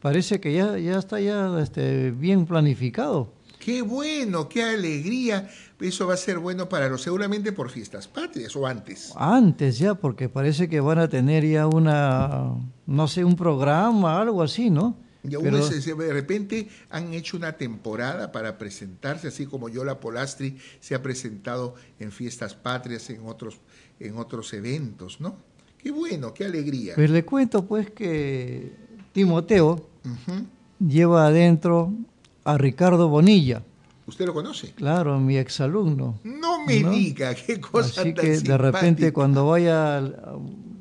[0.00, 3.32] Parece que ya, ya está ya este, bien planificado.
[3.64, 5.48] Qué bueno, qué alegría.
[5.78, 9.12] Eso va a ser bueno para los, seguramente por fiestas patrias o antes.
[9.14, 12.56] Antes ya, porque parece que van a tener ya una,
[12.86, 14.96] no sé, un programa, algo así, ¿no?
[15.22, 20.96] Ya Pero- de repente han hecho una temporada para presentarse, así como Yola Polastri se
[20.96, 23.60] ha presentado en fiestas patrias, en otros,
[24.00, 25.36] en otros eventos, ¿no?
[25.78, 26.96] Qué bueno, qué alegría.
[26.96, 28.72] Pues le cuento pues que
[29.12, 29.88] Timoteo
[30.80, 31.92] lleva adentro
[32.44, 33.62] a Ricardo Bonilla,
[34.06, 34.72] ¿Usted lo conoce?
[34.72, 36.18] claro, mi exalumno.
[36.24, 36.90] No me ¿No?
[36.90, 40.02] diga, qué cosa Así tan que de repente cuando vaya a,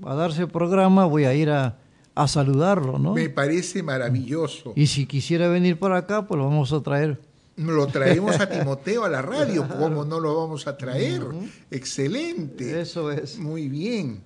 [0.06, 1.78] a darse el programa voy a ir a,
[2.16, 3.14] a saludarlo, ¿no?
[3.14, 4.74] Me parece maravilloso.
[4.76, 7.22] Y si quisiera venir por acá, pues lo vamos a traer.
[7.58, 11.22] Lo traemos a Timoteo a la radio, ¿cómo no lo vamos a traer?
[11.70, 12.82] Excelente.
[12.82, 13.38] Eso es.
[13.38, 14.22] Muy bien.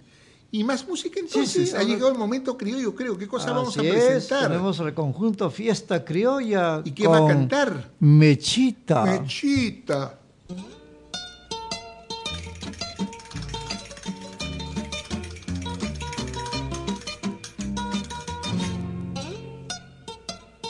[0.58, 1.51] ¿Y más música entonces?
[1.70, 3.18] sí, ha ahora- llegado el momento criollo, creo.
[3.18, 4.47] ¿Qué cosa vamos a Así es, presentar?
[4.47, 6.82] tenemos el conjunto Fiesta Criolla.
[6.86, 7.91] ¿Y qué va a con cantar?
[7.99, 9.03] Mechita.
[9.03, 10.18] Mechita.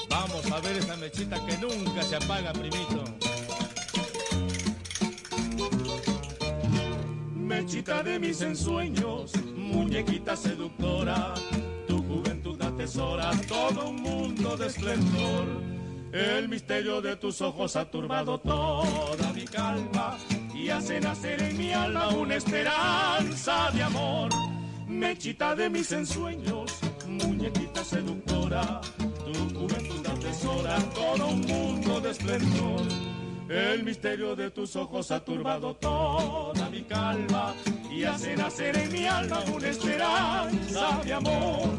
[0.09, 3.03] Vamos a ver esa mechita que nunca se apaga, primito.
[7.66, 11.34] Mechita de mis ensueños, muñequita seductora,
[11.88, 15.47] tu juventud atesora todo un mundo de esplendor.
[16.13, 20.16] El misterio de tus ojos ha turbado toda mi calma
[20.53, 24.30] y hace nacer en mi alma una esperanza de amor.
[24.88, 26.72] Mechita de mis ensueños,
[27.07, 32.82] muñequita seductora, tu juventud atesora todo un mundo de esplendor.
[33.49, 36.54] El misterio de tus ojos ha turbado toda mi
[37.95, 41.69] y hace nacer en mi alma una esperanza de amor.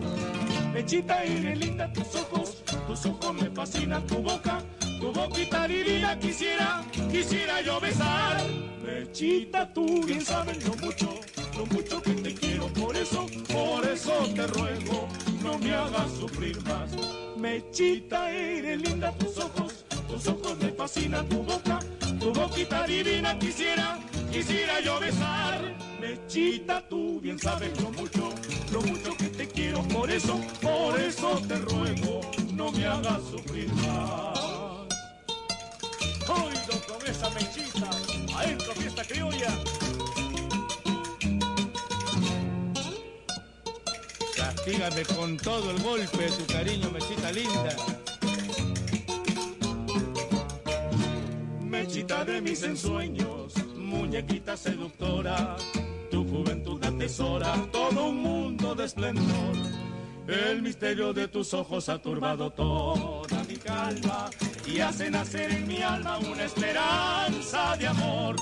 [0.72, 4.62] Mechita eres linda tus ojos, tus ojos me fascinan tu boca,
[5.00, 8.42] tu boquita divina quisiera, quisiera yo besar.
[8.82, 11.20] Mechita, tú bien sabes lo mucho,
[11.56, 15.08] lo mucho que te quiero, por eso, por eso te ruego,
[15.42, 16.90] no me hagas sufrir más.
[17.36, 21.78] Mechita, eres linda tus ojos, tus ojos me fascinan tu boca,
[22.18, 23.98] tu boquita divina quisiera,
[24.36, 25.74] quisiera yo besar.
[26.00, 28.30] Mechita, tú bien sabes lo mucho,
[28.70, 32.20] lo mucho que te quiero, por eso, por eso te ruego,
[32.52, 34.38] no me hagas sufrir más.
[36.28, 37.90] Oigo con esa mechita,
[38.36, 39.48] adentro fiesta criolla.
[44.36, 47.76] Castígame con todo el golpe de tu cariño, mechita linda.
[51.62, 53.54] Mechita de mis ensueños,
[53.96, 55.56] muñequita seductora,
[56.10, 59.54] tu juventud atesora todo un mundo de esplendor.
[60.28, 64.28] El misterio de tus ojos ha turbado toda mi calma
[64.66, 68.36] y hace nacer en mi alma una esperanza de amor.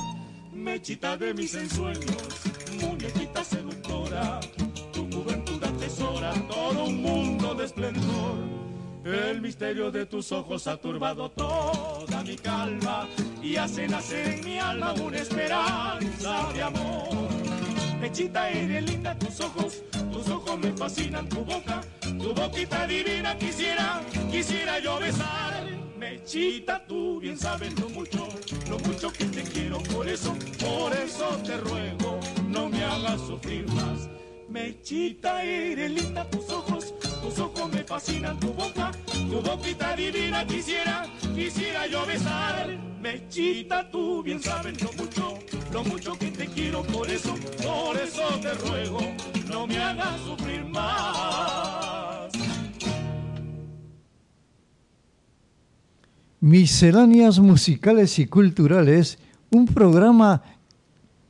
[0.52, 2.22] Mechita de mis ensueños,
[2.80, 4.40] muñequita seductora,
[4.92, 8.53] tu juventud atesora todo un mundo de esplendor.
[9.04, 13.06] El misterio de tus ojos ha turbado toda mi calma
[13.42, 17.28] y hace nacer en mi alma una esperanza de amor.
[18.00, 24.00] Mechita, eres linda tus ojos, tus ojos me fascinan tu boca, tu boquita divina quisiera,
[24.30, 25.64] quisiera yo besar.
[25.98, 28.26] Mechita, tú bien sabes lo mucho,
[28.70, 33.68] lo mucho que te quiero, por eso, por eso te ruego, no me hagas sufrir
[33.68, 34.08] más.
[34.48, 36.94] Mechita, eres linda tus ojos,
[37.24, 38.90] tus ojos me fascinan tu boca,
[39.30, 42.78] tu boquita divina quisiera, quisiera yo besar.
[43.00, 45.38] Mechita, tú bien sabes lo mucho,
[45.72, 48.98] lo mucho que te quiero, por eso, por eso te ruego,
[49.50, 52.32] no me hagas sufrir más.
[56.40, 59.18] Misceláneas musicales y culturales,
[59.50, 60.42] un programa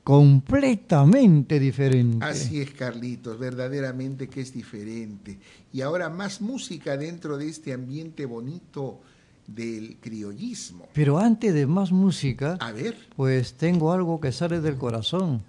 [0.04, 2.24] completamente diferente.
[2.24, 5.38] Así es, Carlitos, verdaderamente que es diferente.
[5.72, 9.00] Y ahora más música dentro de este ambiente bonito
[9.46, 10.88] del criollismo.
[10.92, 15.42] Pero antes de más música, A ver, pues tengo algo que sale del corazón.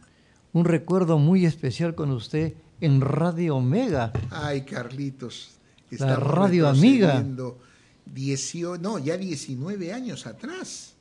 [0.53, 4.13] Un recuerdo muy especial con usted en Radio Omega.
[4.31, 5.51] ay, Carlitos.
[5.91, 7.07] La radio amiga.
[7.07, 7.59] retrocediendo
[8.13, 10.93] 18 no, ya 19 años atrás.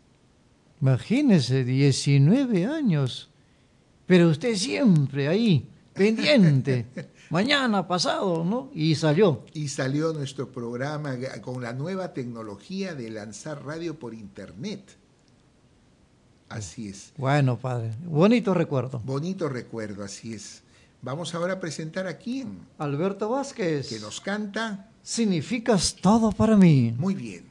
[0.81, 3.31] Imagínese, 19 años.
[4.07, 6.87] Pero usted siempre ahí, pendiente.
[7.31, 8.71] Mañana, pasado, ¿no?
[8.75, 9.45] Y salió.
[9.55, 14.83] Y salió nuestro programa con la nueva tecnología de lanzar radio por internet.
[16.49, 17.13] Así es.
[17.17, 19.01] Bueno, padre, bonito recuerdo.
[19.05, 20.63] Bonito recuerdo, así es.
[21.03, 23.89] Vamos ahora a presentar a quién, Alberto Vázquez.
[23.89, 26.95] que nos canta Significas todo para mí.
[26.99, 27.45] muy bien.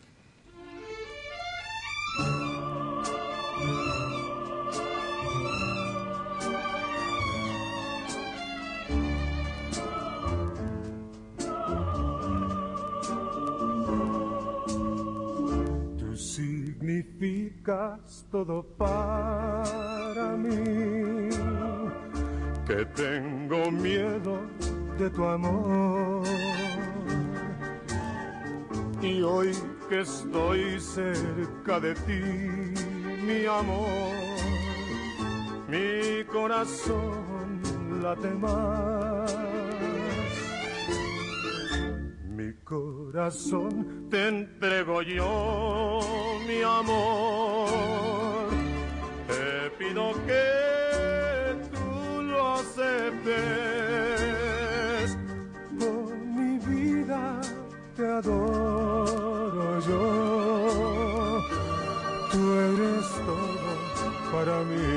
[16.93, 21.29] Significas todo para mí,
[22.67, 24.39] que tengo miedo
[24.97, 26.23] de tu amor.
[29.01, 29.51] Y hoy
[29.89, 32.21] que estoy cerca de ti,
[33.25, 33.89] mi amor,
[35.67, 37.61] mi corazón
[38.01, 39.42] late más.
[42.53, 45.99] Mi corazón te entrego yo,
[46.47, 48.49] mi amor.
[49.27, 53.33] Te pido que tú lo aceptes.
[55.79, 57.41] Por mi vida
[57.95, 61.41] te adoro yo.
[62.31, 63.71] Tú eres todo
[64.31, 64.91] para mí.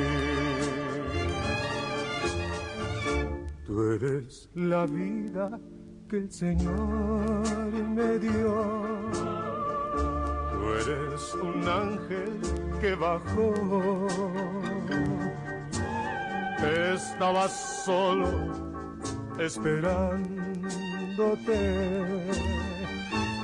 [3.67, 5.59] Tú eres la vida
[6.09, 7.43] que el Señor
[7.95, 9.01] me dio.
[10.53, 12.41] Tú eres un ángel
[12.81, 13.53] que bajó.
[16.95, 18.53] Estaba solo
[19.39, 20.17] esperándote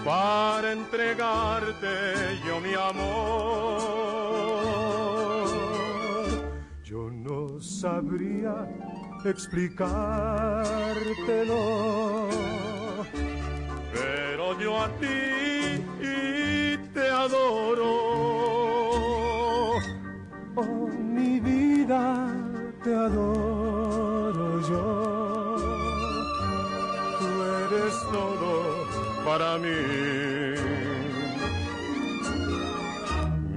[0.04, 1.88] para entregarte
[2.46, 3.82] yo mi amor.
[6.84, 8.68] Yo no sabría
[9.30, 12.28] explicártelo,
[13.92, 15.42] pero yo a ti
[16.94, 17.92] te adoro.
[20.54, 22.28] Oh, mi vida,
[22.84, 25.56] te adoro yo.
[27.18, 27.26] Tú
[27.64, 28.52] eres todo
[29.24, 29.80] para mí.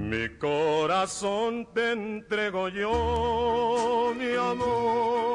[0.08, 5.25] Mi corazón te entrego yo, mi amor.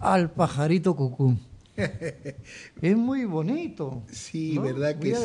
[0.00, 1.36] al pajarito cucú.
[2.82, 4.02] es muy bonito.
[4.10, 4.62] Sí, ¿no?
[4.62, 5.24] verdad que Muy sí.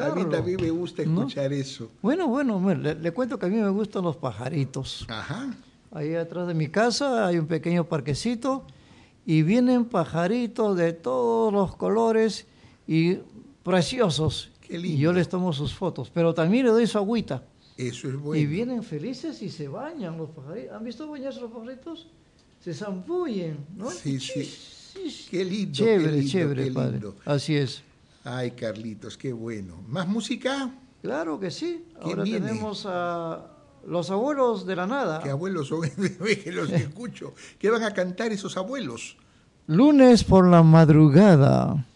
[0.00, 1.20] A mí, a mí también me gusta ¿no?
[1.20, 1.90] escuchar eso.
[2.02, 5.06] Bueno, bueno, bueno, le, le cuento que a mí me gustan los pajaritos.
[5.08, 5.54] Ajá.
[5.92, 8.66] Ahí atrás de mi casa hay un pequeño parquecito
[9.26, 12.46] y vienen pajaritos de todos los colores
[12.86, 13.18] y
[13.62, 14.50] preciosos.
[14.60, 14.98] Qué Y lindo.
[15.00, 17.42] yo les tomo sus fotos, pero también le doy su agüita.
[17.76, 18.40] Eso es bueno.
[18.40, 20.72] Y vienen felices y se bañan los pajaritos.
[20.74, 22.06] ¿Han visto bañarse los pajaritos?
[22.60, 23.90] Se zambullen, ¿no?
[23.90, 24.50] Sí, sí.
[25.30, 25.72] Qué lindo.
[25.76, 26.92] qué Chévere, lindo, chévere, qué padre.
[26.92, 27.16] lindo.
[27.24, 27.82] Así es.
[28.24, 29.76] Ay, Carlitos, qué bueno.
[29.88, 30.72] ¿Más música?
[31.02, 31.84] Claro que sí.
[32.02, 32.46] ¿Qué Ahora viene?
[32.48, 33.55] tenemos a
[33.86, 35.20] los abuelos de la nada.
[35.22, 35.82] ¿Qué abuelos son?
[36.44, 37.34] Que los escucho.
[37.58, 39.16] ¿Qué van a cantar esos abuelos?
[39.66, 41.86] Lunes por la madrugada.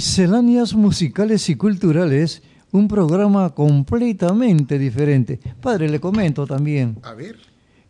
[0.00, 5.40] Misceláneas musicales y culturales, un programa completamente diferente.
[5.62, 6.98] Padre, le comento también.
[7.02, 7.38] A ver.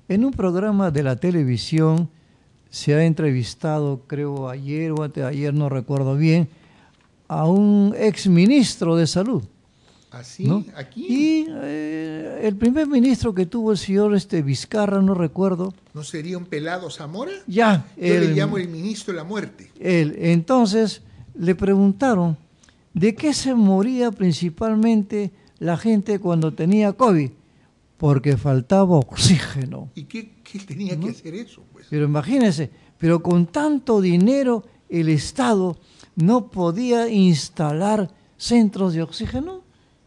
[0.08, 2.08] En un programa de la televisión
[2.70, 6.48] se ha entrevistado, creo ayer o antes de ayer, no recuerdo bien,
[7.26, 9.42] a un ex ministro de salud.
[10.12, 10.64] Así, ¿no?
[10.76, 11.06] aquí.
[11.08, 16.38] Y eh, el primer ministro que tuvo el señor este Vizcarra, no recuerdo, ¿No sería
[16.38, 17.32] un pelado Zamora?
[17.48, 17.84] ya.
[17.96, 19.72] Yo le llamo el ministro de la muerte.
[19.80, 20.14] él.
[20.20, 21.02] Entonces
[21.38, 22.36] le preguntaron
[22.94, 27.30] de qué se moría principalmente la gente cuando tenía COVID,
[27.96, 29.90] porque faltaba oxígeno.
[29.94, 31.62] ¿Y qué, qué tenía que hacer eso?
[31.72, 31.86] Pues?
[31.90, 35.78] Pero imagínense, pero con tanto dinero el Estado
[36.14, 39.62] no podía instalar centros de oxígeno.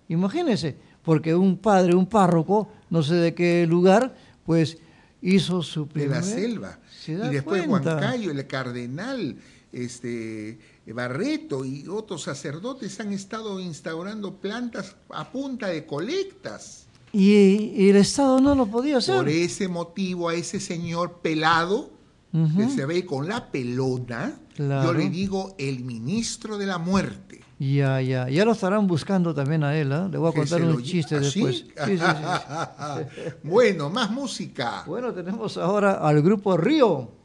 [0.07, 4.15] Imagínense, porque un padre, un párroco, no sé de qué lugar,
[4.45, 4.77] pues
[5.21, 6.09] hizo su de primer...
[6.17, 6.79] la selva.
[6.89, 7.95] ¿Se Y después cuenta?
[7.95, 9.37] Huancayo, el cardenal,
[9.71, 10.57] este
[10.93, 16.87] Barreto y otros sacerdotes han estado instaurando plantas a punta de colectas.
[17.11, 19.17] Y, y el Estado no lo podía hacer.
[19.17, 21.91] Por ese motivo a ese señor pelado,
[22.31, 27.41] que se ve con la pelona, yo le digo el ministro de la muerte.
[27.57, 30.07] Ya, ya, ya lo estarán buscando también a él, ¿ah?
[30.09, 31.57] Le voy a contar un chiste ¿Ah, después.
[31.57, 33.23] Sí, sí, sí.
[33.43, 34.83] bueno, más música.
[34.87, 37.18] Bueno, tenemos ahora al grupo Río.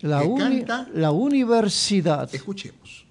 [0.00, 0.88] La, ¿Que uni- canta?
[0.94, 2.28] la universidad.
[2.34, 3.05] Escuchemos.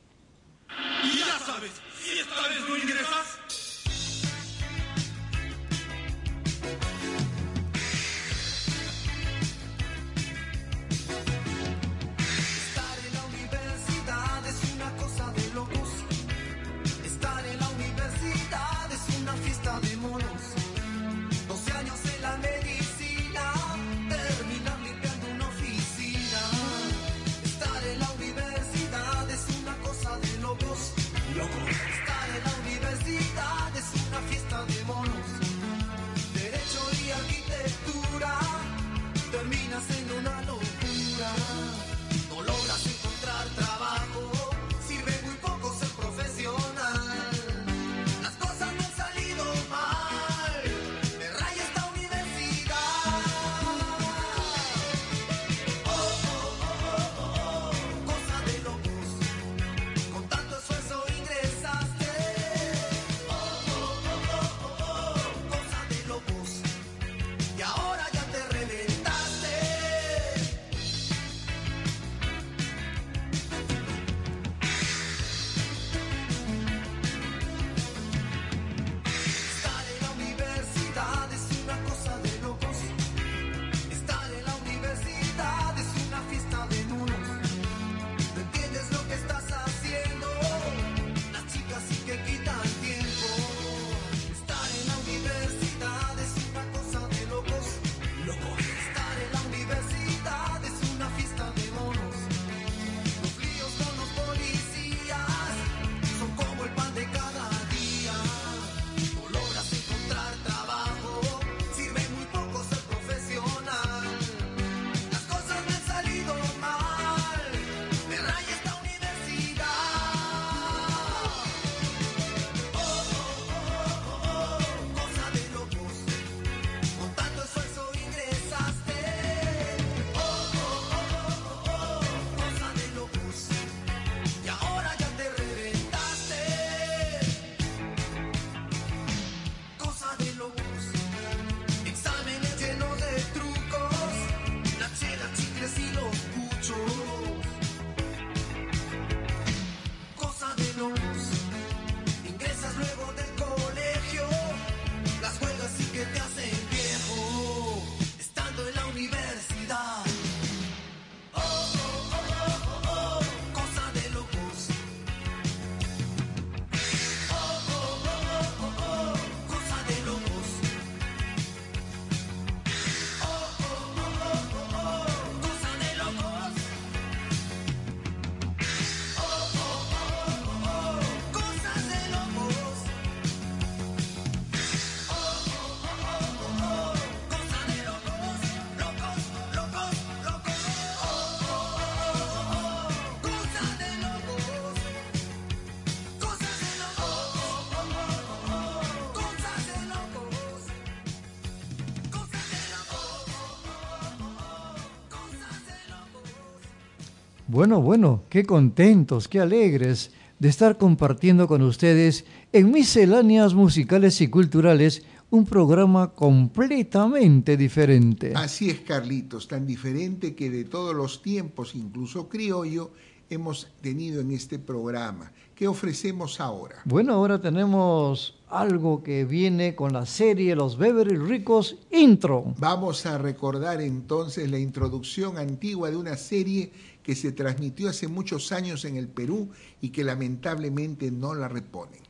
[207.55, 214.27] Bueno, bueno, qué contentos, qué alegres de estar compartiendo con ustedes en Misceláneas Musicales y
[214.27, 218.33] Culturales un programa completamente diferente.
[218.35, 222.91] Así es, Carlitos, tan diferente que de todos los tiempos, incluso criollo,
[223.29, 225.31] hemos tenido en este programa.
[225.55, 226.75] ¿Qué ofrecemos ahora?
[226.83, 232.53] Bueno, ahora tenemos algo que viene con la serie Los Beverly Ricos Intro.
[232.57, 236.73] Vamos a recordar entonces la introducción antigua de una serie
[237.05, 242.01] que se transmitió hace muchos años en el Perú y que lamentablemente no la reponen.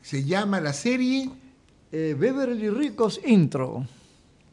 [0.00, 1.28] Se llama la serie
[1.94, 3.84] Eh, Beverly Ricos Intro.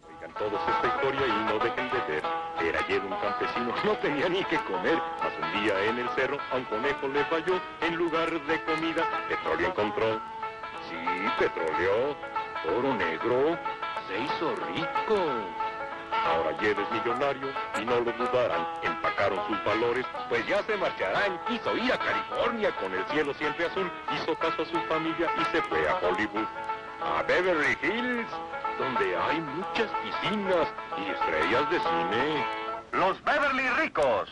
[0.03, 2.23] Oigan todos esta historia y no dejen de ver.
[2.59, 4.97] Era ayer un campesino, no tenía ni que comer.
[5.23, 7.61] Mas un día en el cerro a un conejo le falló.
[7.79, 10.19] En lugar de comida, petróleo encontró.
[10.89, 10.99] Sí,
[11.39, 12.17] petróleo,
[12.75, 13.57] oro negro,
[14.09, 15.15] se hizo rico.
[16.11, 17.47] Ahora ayer es millonario
[17.81, 18.67] y no lo dudarán.
[19.19, 21.37] Sus valores, pues ya se marcharán.
[21.45, 23.91] Quiso ir a California con el cielo siempre azul.
[24.15, 26.47] Hizo caso a su familia y se fue a Hollywood.
[27.03, 28.29] A Beverly Hills,
[28.77, 30.67] donde hay muchas piscinas
[30.97, 32.45] y estrellas de cine.
[32.93, 34.29] Los Beverly Ricos.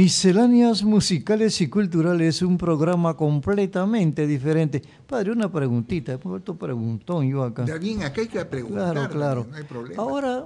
[0.00, 4.82] Misceláneas musicales y culturales, un programa completamente diferente.
[5.06, 7.62] Padre, una preguntita, he vuelto preguntón yo acá.
[7.64, 9.46] De bien, acá hay que preguntar, Claro, claro.
[9.48, 10.02] no hay problema.
[10.02, 10.44] Ahora,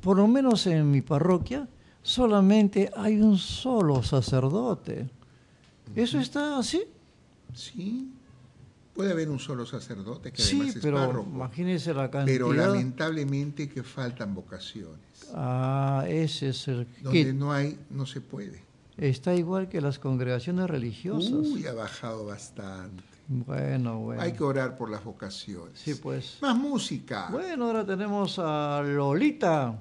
[0.00, 1.68] por lo menos en mi parroquia,
[2.02, 5.10] solamente hay un solo sacerdote.
[5.94, 6.80] ¿Eso está así?
[7.52, 8.10] Sí,
[8.94, 12.34] puede haber un solo sacerdote que Sí, además es pero párroco, imagínese la cantidad.
[12.38, 14.96] pero lamentablemente que faltan vocaciones.
[15.34, 18.64] Ah, ese es el Donde que no hay, no se puede.
[18.96, 21.32] Está igual que las congregaciones religiosas.
[21.32, 23.02] Uy, ha bajado bastante.
[23.28, 24.22] Bueno, bueno.
[24.22, 25.78] Hay que orar por las vocaciones.
[25.80, 26.38] Sí, pues.
[26.40, 27.28] Más música.
[27.30, 29.78] Bueno, ahora tenemos a Lolita.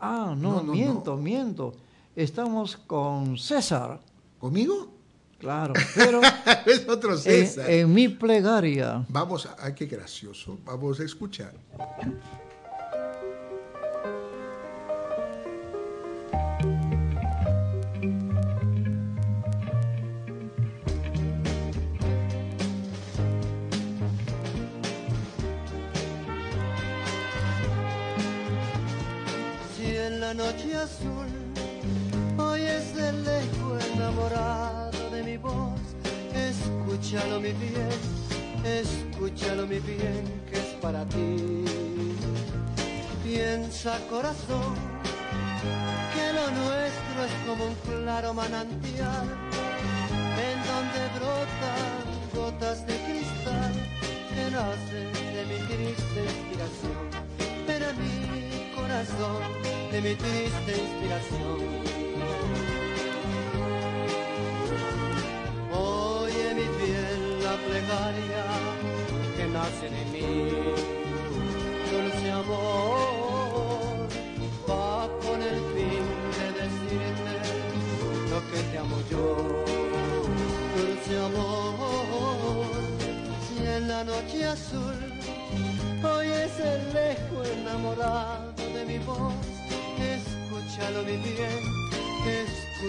[0.00, 1.74] Ah, no, No, no, miento, miento.
[2.14, 4.00] Estamos con César.
[4.38, 4.94] ¿Conmigo?
[5.38, 6.20] Claro, pero
[6.66, 7.70] es otro en, César.
[7.70, 9.04] en mi plegaria.
[9.08, 10.58] Vamos, a, ay, qué gracioso.
[10.64, 11.54] Vamos a escuchar.
[30.58, 31.26] Noche azul
[32.38, 35.80] oyes de lejos enamorado de mi voz,
[36.34, 37.88] escúchalo mi bien,
[38.64, 41.64] escúchalo mi bien, que es para ti.
[43.24, 44.74] Piensa corazón,
[46.14, 49.28] que lo nuestro es como un claro manantial,
[50.48, 52.04] en donde brotan
[52.34, 53.72] gotas de cristal
[54.34, 57.08] que nacen de mi triste inspiración.
[57.66, 58.47] Ven a mi
[58.88, 61.58] de mi triste inspiración.
[65.70, 68.44] Oye mi piel la plegaria
[69.36, 70.28] que nace de mí,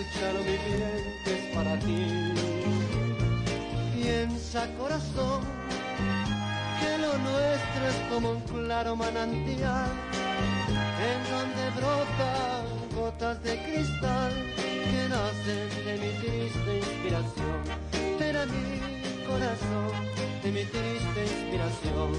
[0.09, 2.33] escúchalo mi bien, que es para ti.
[3.95, 5.41] Piensa corazón,
[6.79, 9.91] que lo nuestro es como un claro manantial,
[11.09, 12.65] en donde brotan
[12.95, 14.31] gotas de cristal
[14.63, 17.59] que nacen de mi triste inspiración.
[18.29, 19.91] A mi corazón,
[20.43, 22.09] de mi triste inspiración.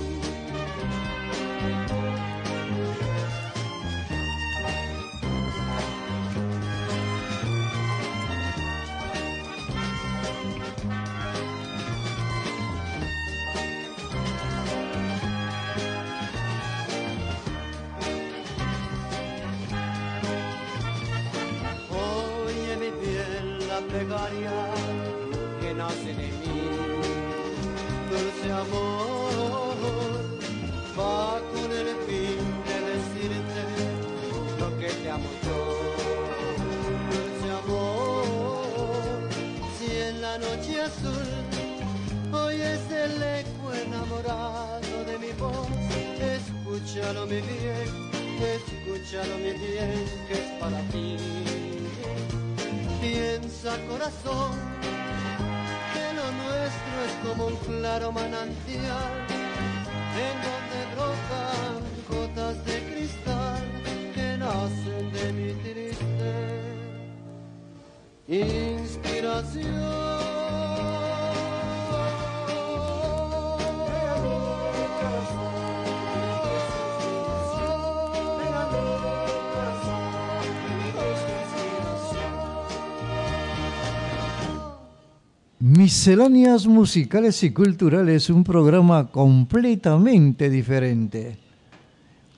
[85.58, 91.36] Misceláneas musicales y culturales, un programa completamente diferente.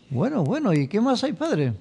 [0.09, 1.75] Bueno, bueno, ¿y qué más hay, padre?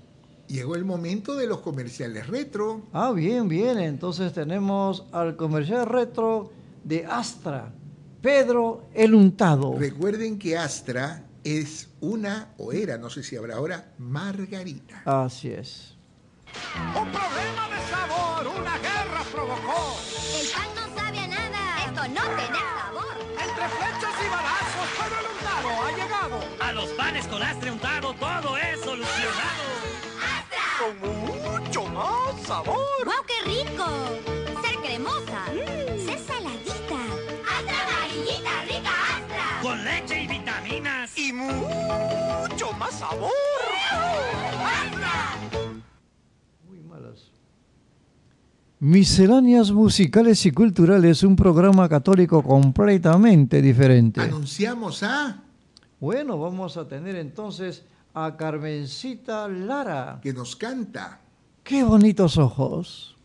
[0.51, 2.81] Llegó el momento de los comerciales retro.
[2.91, 3.79] Ah, bien, bien.
[3.79, 6.51] Entonces tenemos al comercial retro
[6.83, 7.71] de Astra,
[8.21, 9.77] Pedro el Untado.
[9.79, 15.01] Recuerden que Astra es una, o era, no sé si habrá ahora, Margarita.
[15.05, 15.95] Así es.
[16.99, 19.95] Un problema de sabor, una guerra provocó.
[20.37, 21.85] El pan no sabe a nada.
[21.85, 23.15] Esto no tiene sabor.
[23.31, 26.39] Entre flechas y balazos, Pedro el Untado ha llegado.
[26.59, 28.90] A los panes con astre untado todo es solucionado.
[30.81, 32.75] Con mucho más sabor.
[33.05, 33.85] ¡Wow, qué rico!
[34.63, 35.45] Ser cremosa.
[36.03, 37.01] Ser saladita.
[37.55, 39.59] ¡Astra amarillita, rica Astra!
[39.61, 41.17] Con leche y vitaminas.
[41.17, 43.29] Y mucho más sabor.
[43.91, 45.37] ¡Astra!
[48.79, 54.21] Misceláneas musicales y culturales, un programa católico completamente diferente.
[54.21, 55.43] Anunciamos a...
[55.99, 60.19] Bueno, vamos a tener entonces a Carmencita Lara.
[60.21, 61.19] Que nos canta.
[61.63, 63.15] ¡Qué bonitos ojos!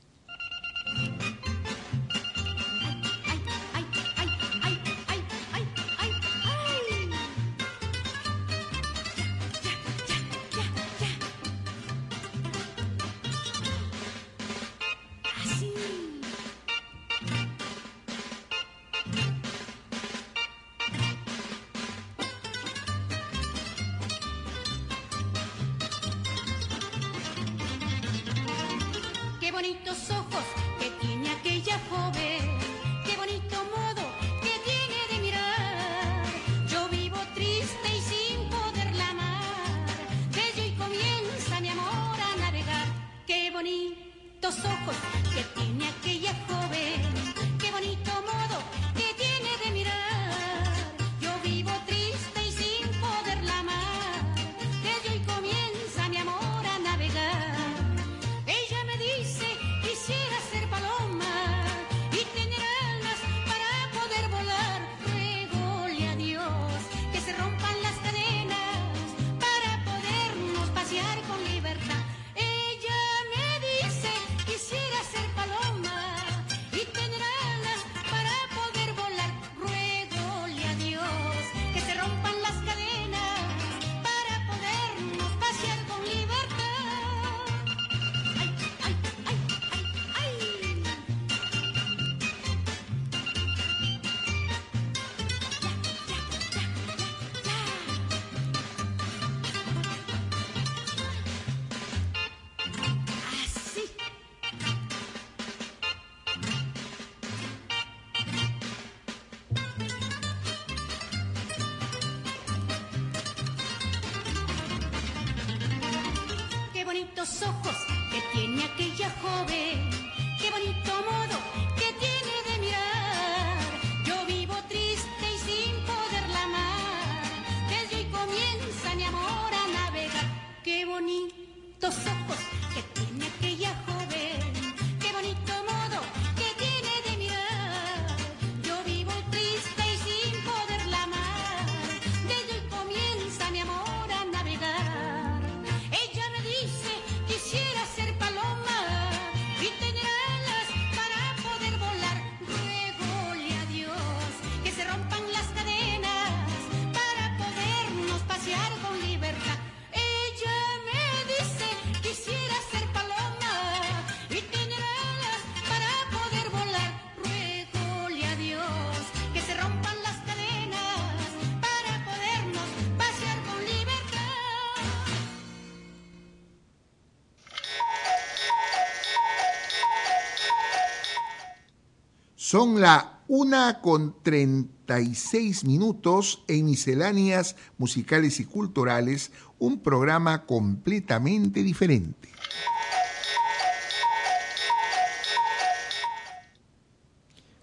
[182.48, 192.28] Son la Una con 36 minutos en misceláneas musicales y culturales, un programa completamente diferente.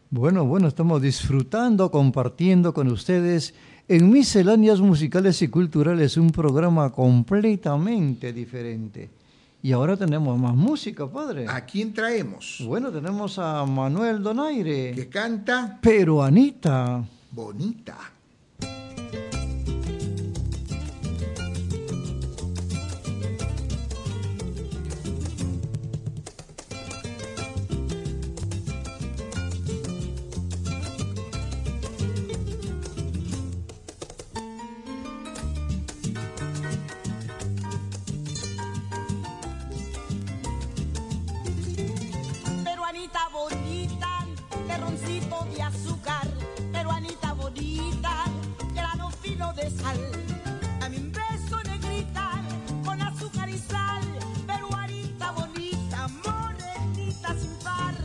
[0.10, 3.54] Bueno, bueno, estamos disfrutando, compartiendo con ustedes
[3.88, 9.23] en Misceláneas Musicales y Culturales un programa completamente diferente.
[9.65, 11.45] Y ahora tenemos más música, padre.
[11.48, 12.61] ¿A quién traemos?
[12.68, 14.91] Bueno, tenemos a Manuel Donaire.
[14.94, 17.02] Que canta Peruanita.
[17.31, 17.98] Bonita.
[49.69, 49.98] Sal.
[50.80, 52.41] Dame un beso negrita,
[52.85, 54.03] con azúcar y sal,
[54.45, 57.95] peruanita bonita, morenita sin par.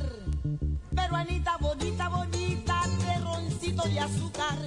[0.94, 4.58] Peruanita bonita, bonita, terroncito de azúcar,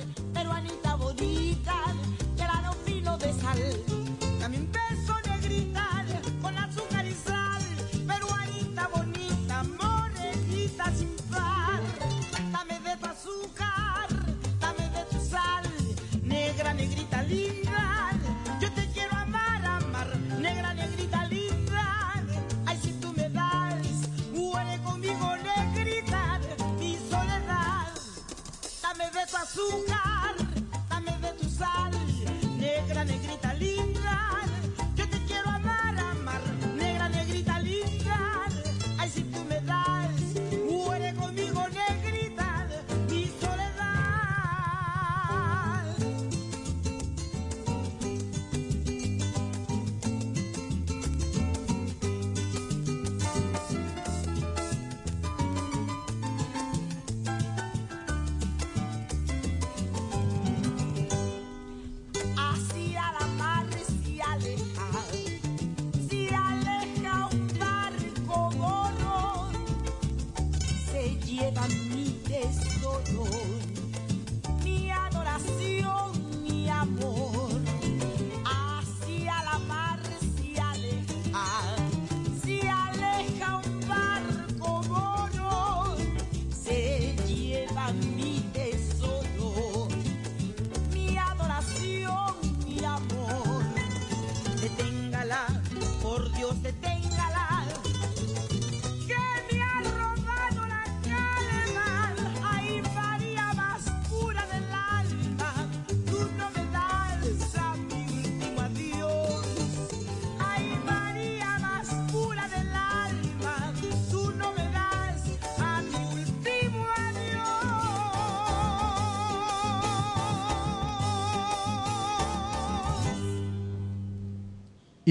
[29.61, 29.90] azúcar,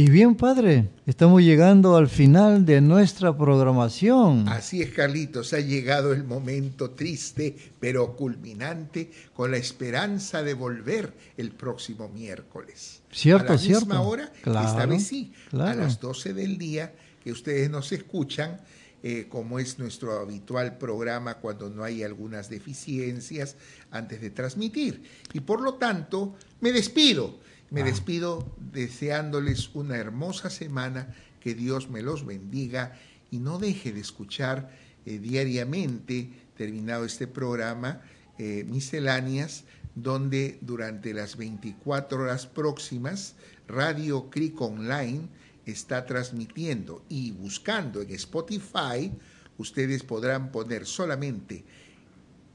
[0.01, 4.49] Y bien, padre, estamos llegando al final de nuestra programación.
[4.49, 11.13] Así es, Carlitos, ha llegado el momento triste, pero culminante, con la esperanza de volver
[11.37, 13.03] el próximo miércoles.
[13.13, 13.85] Cierto, a la cierto.
[13.85, 15.81] misma hora, Claro, esta vez sí, a claro.
[15.83, 18.59] las 12 del día, que ustedes nos escuchan,
[19.03, 23.57] eh, como es nuestro habitual programa cuando no hay algunas deficiencias
[23.91, 25.03] antes de transmitir.
[25.35, 27.39] Y por lo tanto, me despido.
[27.71, 32.99] Me despido deseándoles una hermosa semana, que Dios me los bendiga
[33.31, 34.71] y no deje de escuchar
[35.07, 38.03] eh, diariamente, terminado este programa,
[38.39, 39.65] eh, misceláneas,
[39.95, 43.37] donde durante las 24 horas próximas
[43.69, 45.29] Radio Cric Online
[45.65, 49.13] está transmitiendo y buscando en Spotify,
[49.59, 51.65] ustedes podrán poner solamente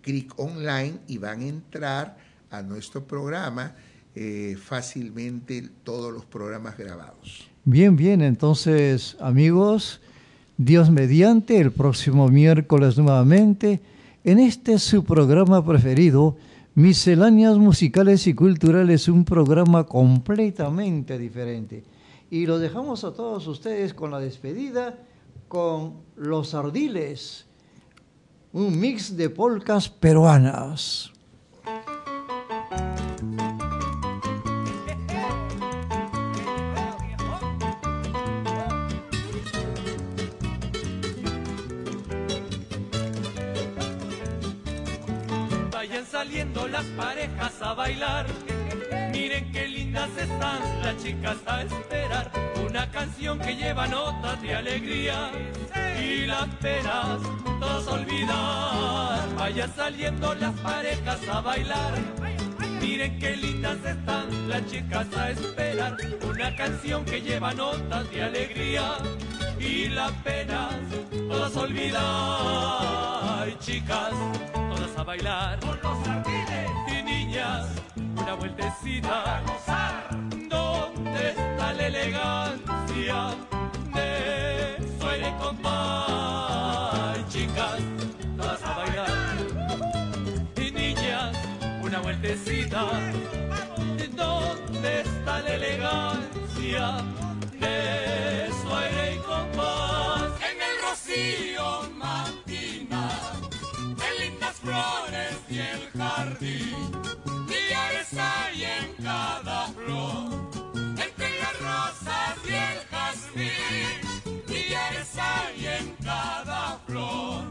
[0.02, 2.18] Cric Online y van a entrar
[2.52, 3.76] a nuestro programa
[4.16, 7.50] eh, fácilmente todos los programas grabados.
[7.66, 10.00] Bien, bien, entonces amigos,
[10.58, 13.82] Dios mediante, el próximo miércoles nuevamente,
[14.24, 16.38] en este su programa preferido,
[16.76, 21.84] Misceláneas Musicales y Culturales, un programa completamente diferente.
[22.30, 24.98] Y lo dejamos a todos ustedes con la despedida
[25.48, 27.46] con Los Ardiles,
[28.52, 31.12] un mix de polcas peruanas.
[46.26, 48.26] Saliendo las parejas a bailar.
[49.12, 52.32] Miren qué lindas están las chicas a esperar.
[52.68, 55.30] Una canción que lleva notas de alegría
[56.02, 57.20] y las penas
[57.60, 59.36] todos olvidar.
[59.38, 61.94] Vayan saliendo las parejas a bailar.
[62.82, 65.96] Miren qué lindas están las chicas a esperar.
[66.28, 68.98] Una canción que lleva notas de alegría
[69.60, 70.74] y las penas
[71.30, 73.06] todas olvidar.
[73.60, 74.65] Chicas, todas
[74.98, 75.60] a bailar.
[75.60, 76.72] Con los jardines.
[76.88, 79.38] Y niñas, una vueltecita.
[79.38, 80.10] A gozar.
[80.50, 83.36] ¿Dónde está la elegancia
[83.94, 87.30] de su aire compás?
[87.30, 87.80] Chicas,
[88.38, 89.38] todas a bailar.
[90.58, 91.38] Y niñas,
[91.82, 92.86] una vueltecita.
[94.16, 96.98] ¿Dónde está la elegancia
[97.60, 100.32] de su aire y compás?
[100.50, 101.75] En el rocío
[104.76, 106.92] flores y el jardín,
[107.48, 116.80] millares hay en cada flor, entre las rosas y el jazmín, millares hay en cada
[116.86, 117.44] flor.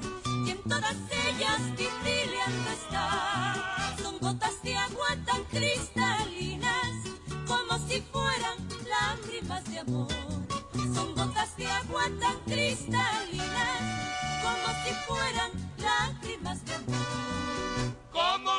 [0.46, 0.96] y en todas
[1.26, 3.94] ellas titileando está.
[4.02, 6.92] Son gotas de agua tan cristalinas
[7.46, 8.58] como si fueran
[8.94, 10.08] lágrimas de amor.
[10.94, 13.63] Son gotas de agua tan cristalinas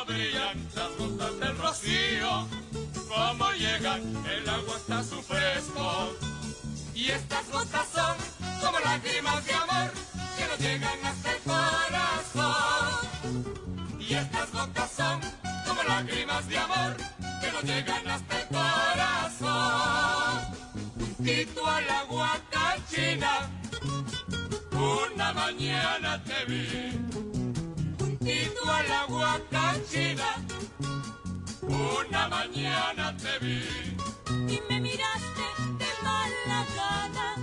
[0.06, 2.48] brillan las gotas del rocío,
[3.08, 6.12] cómo llegan, el agua está su fresco.
[6.94, 8.16] Y estas gotas son
[8.60, 9.90] como lágrimas de amor
[10.36, 13.08] que nos llegan hasta el corazón.
[13.98, 15.20] Y estas gotas son
[15.66, 16.96] como lágrimas de amor
[17.40, 19.46] que nos llegan hasta el corazón.
[20.98, 23.50] Juntito al agua cachina,
[24.72, 27.15] una mañana te vi.
[28.76, 30.36] Juntito al agua cachina,
[31.62, 33.64] una mañana te vi.
[34.48, 35.46] Y me miraste
[35.78, 37.36] de mala gana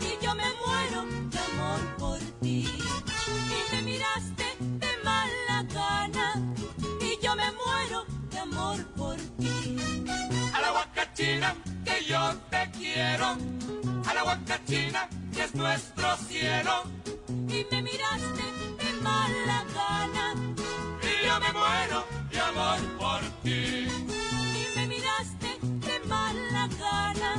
[0.00, 2.66] y yo me muero de amor por ti.
[2.66, 6.54] Y me miraste de mala gana
[7.00, 9.76] y yo me muero de amor por ti.
[10.54, 13.36] A la guacachina que yo te quiero,
[14.06, 16.82] a la guacachina que es nuestro cielo.
[17.28, 18.44] Y me miraste
[18.78, 19.73] de mala gana
[21.34, 23.88] yo me muero de amor por ti.
[24.60, 27.34] y me miraste de mala gana.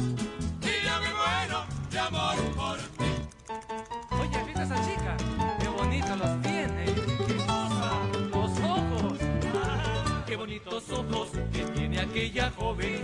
[0.61, 3.11] Y yo me muero de amor por ti.
[4.19, 5.17] Oye, ¿viste a esa chica?
[5.59, 6.85] Qué bonito los tiene.
[7.27, 7.91] Qué cosa.
[8.31, 9.19] Los ojos.
[9.63, 13.01] Ah, qué bonitos ojos que tiene aquella joven.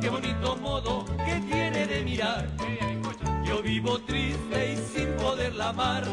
[0.00, 2.46] Qué bonito modo que tiene de mirar.
[3.44, 4.76] Yo vivo triste y
[5.40, 6.04] sin poderla amar.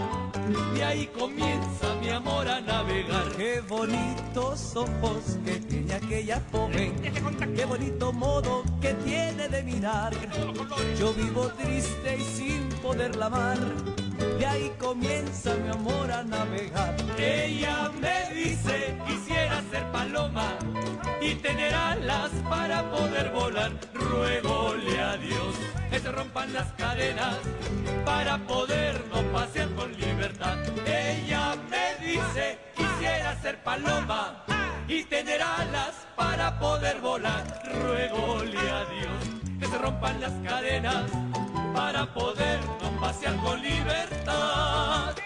[0.75, 3.27] Y ahí comienza mi amor a navegar.
[3.35, 6.95] Qué bonitos ojos que tiene aquella joven.
[7.55, 10.13] Qué bonito modo que tiene de mirar.
[10.97, 13.57] Yo vivo triste y sin poderla amar.
[14.39, 16.95] De ahí comienza mi amor a navegar.
[17.17, 20.57] Ella me dice quisiera ser paloma
[21.21, 23.71] y tener alas para poder volar.
[23.93, 27.37] Ruegole a Dios que se rompan las cadenas
[28.05, 30.57] para podernos pasear con libertad.
[30.85, 34.43] Ella me dice quisiera ser paloma
[34.87, 37.43] y tener alas para poder volar.
[37.81, 41.11] Ruegole a Dios que se rompan las cadenas
[41.73, 45.16] para podernos pasear con libertad.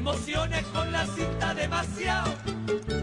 [0.00, 2.32] Emociones con la cinta demasiado,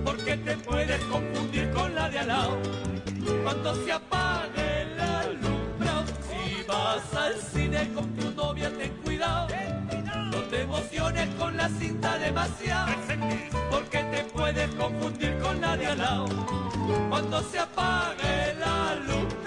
[0.03, 2.57] porque te puedes confundir con la de al lado.
[3.44, 9.48] Cuando se apague el alumbrado, si vas al cine con tu novia, ten cuidado.
[10.32, 12.95] No te emociones con la cinta demasiado,
[13.69, 16.26] porque te puedes confundir con la de al lado.
[17.10, 19.47] Cuando se apague el alumbrado.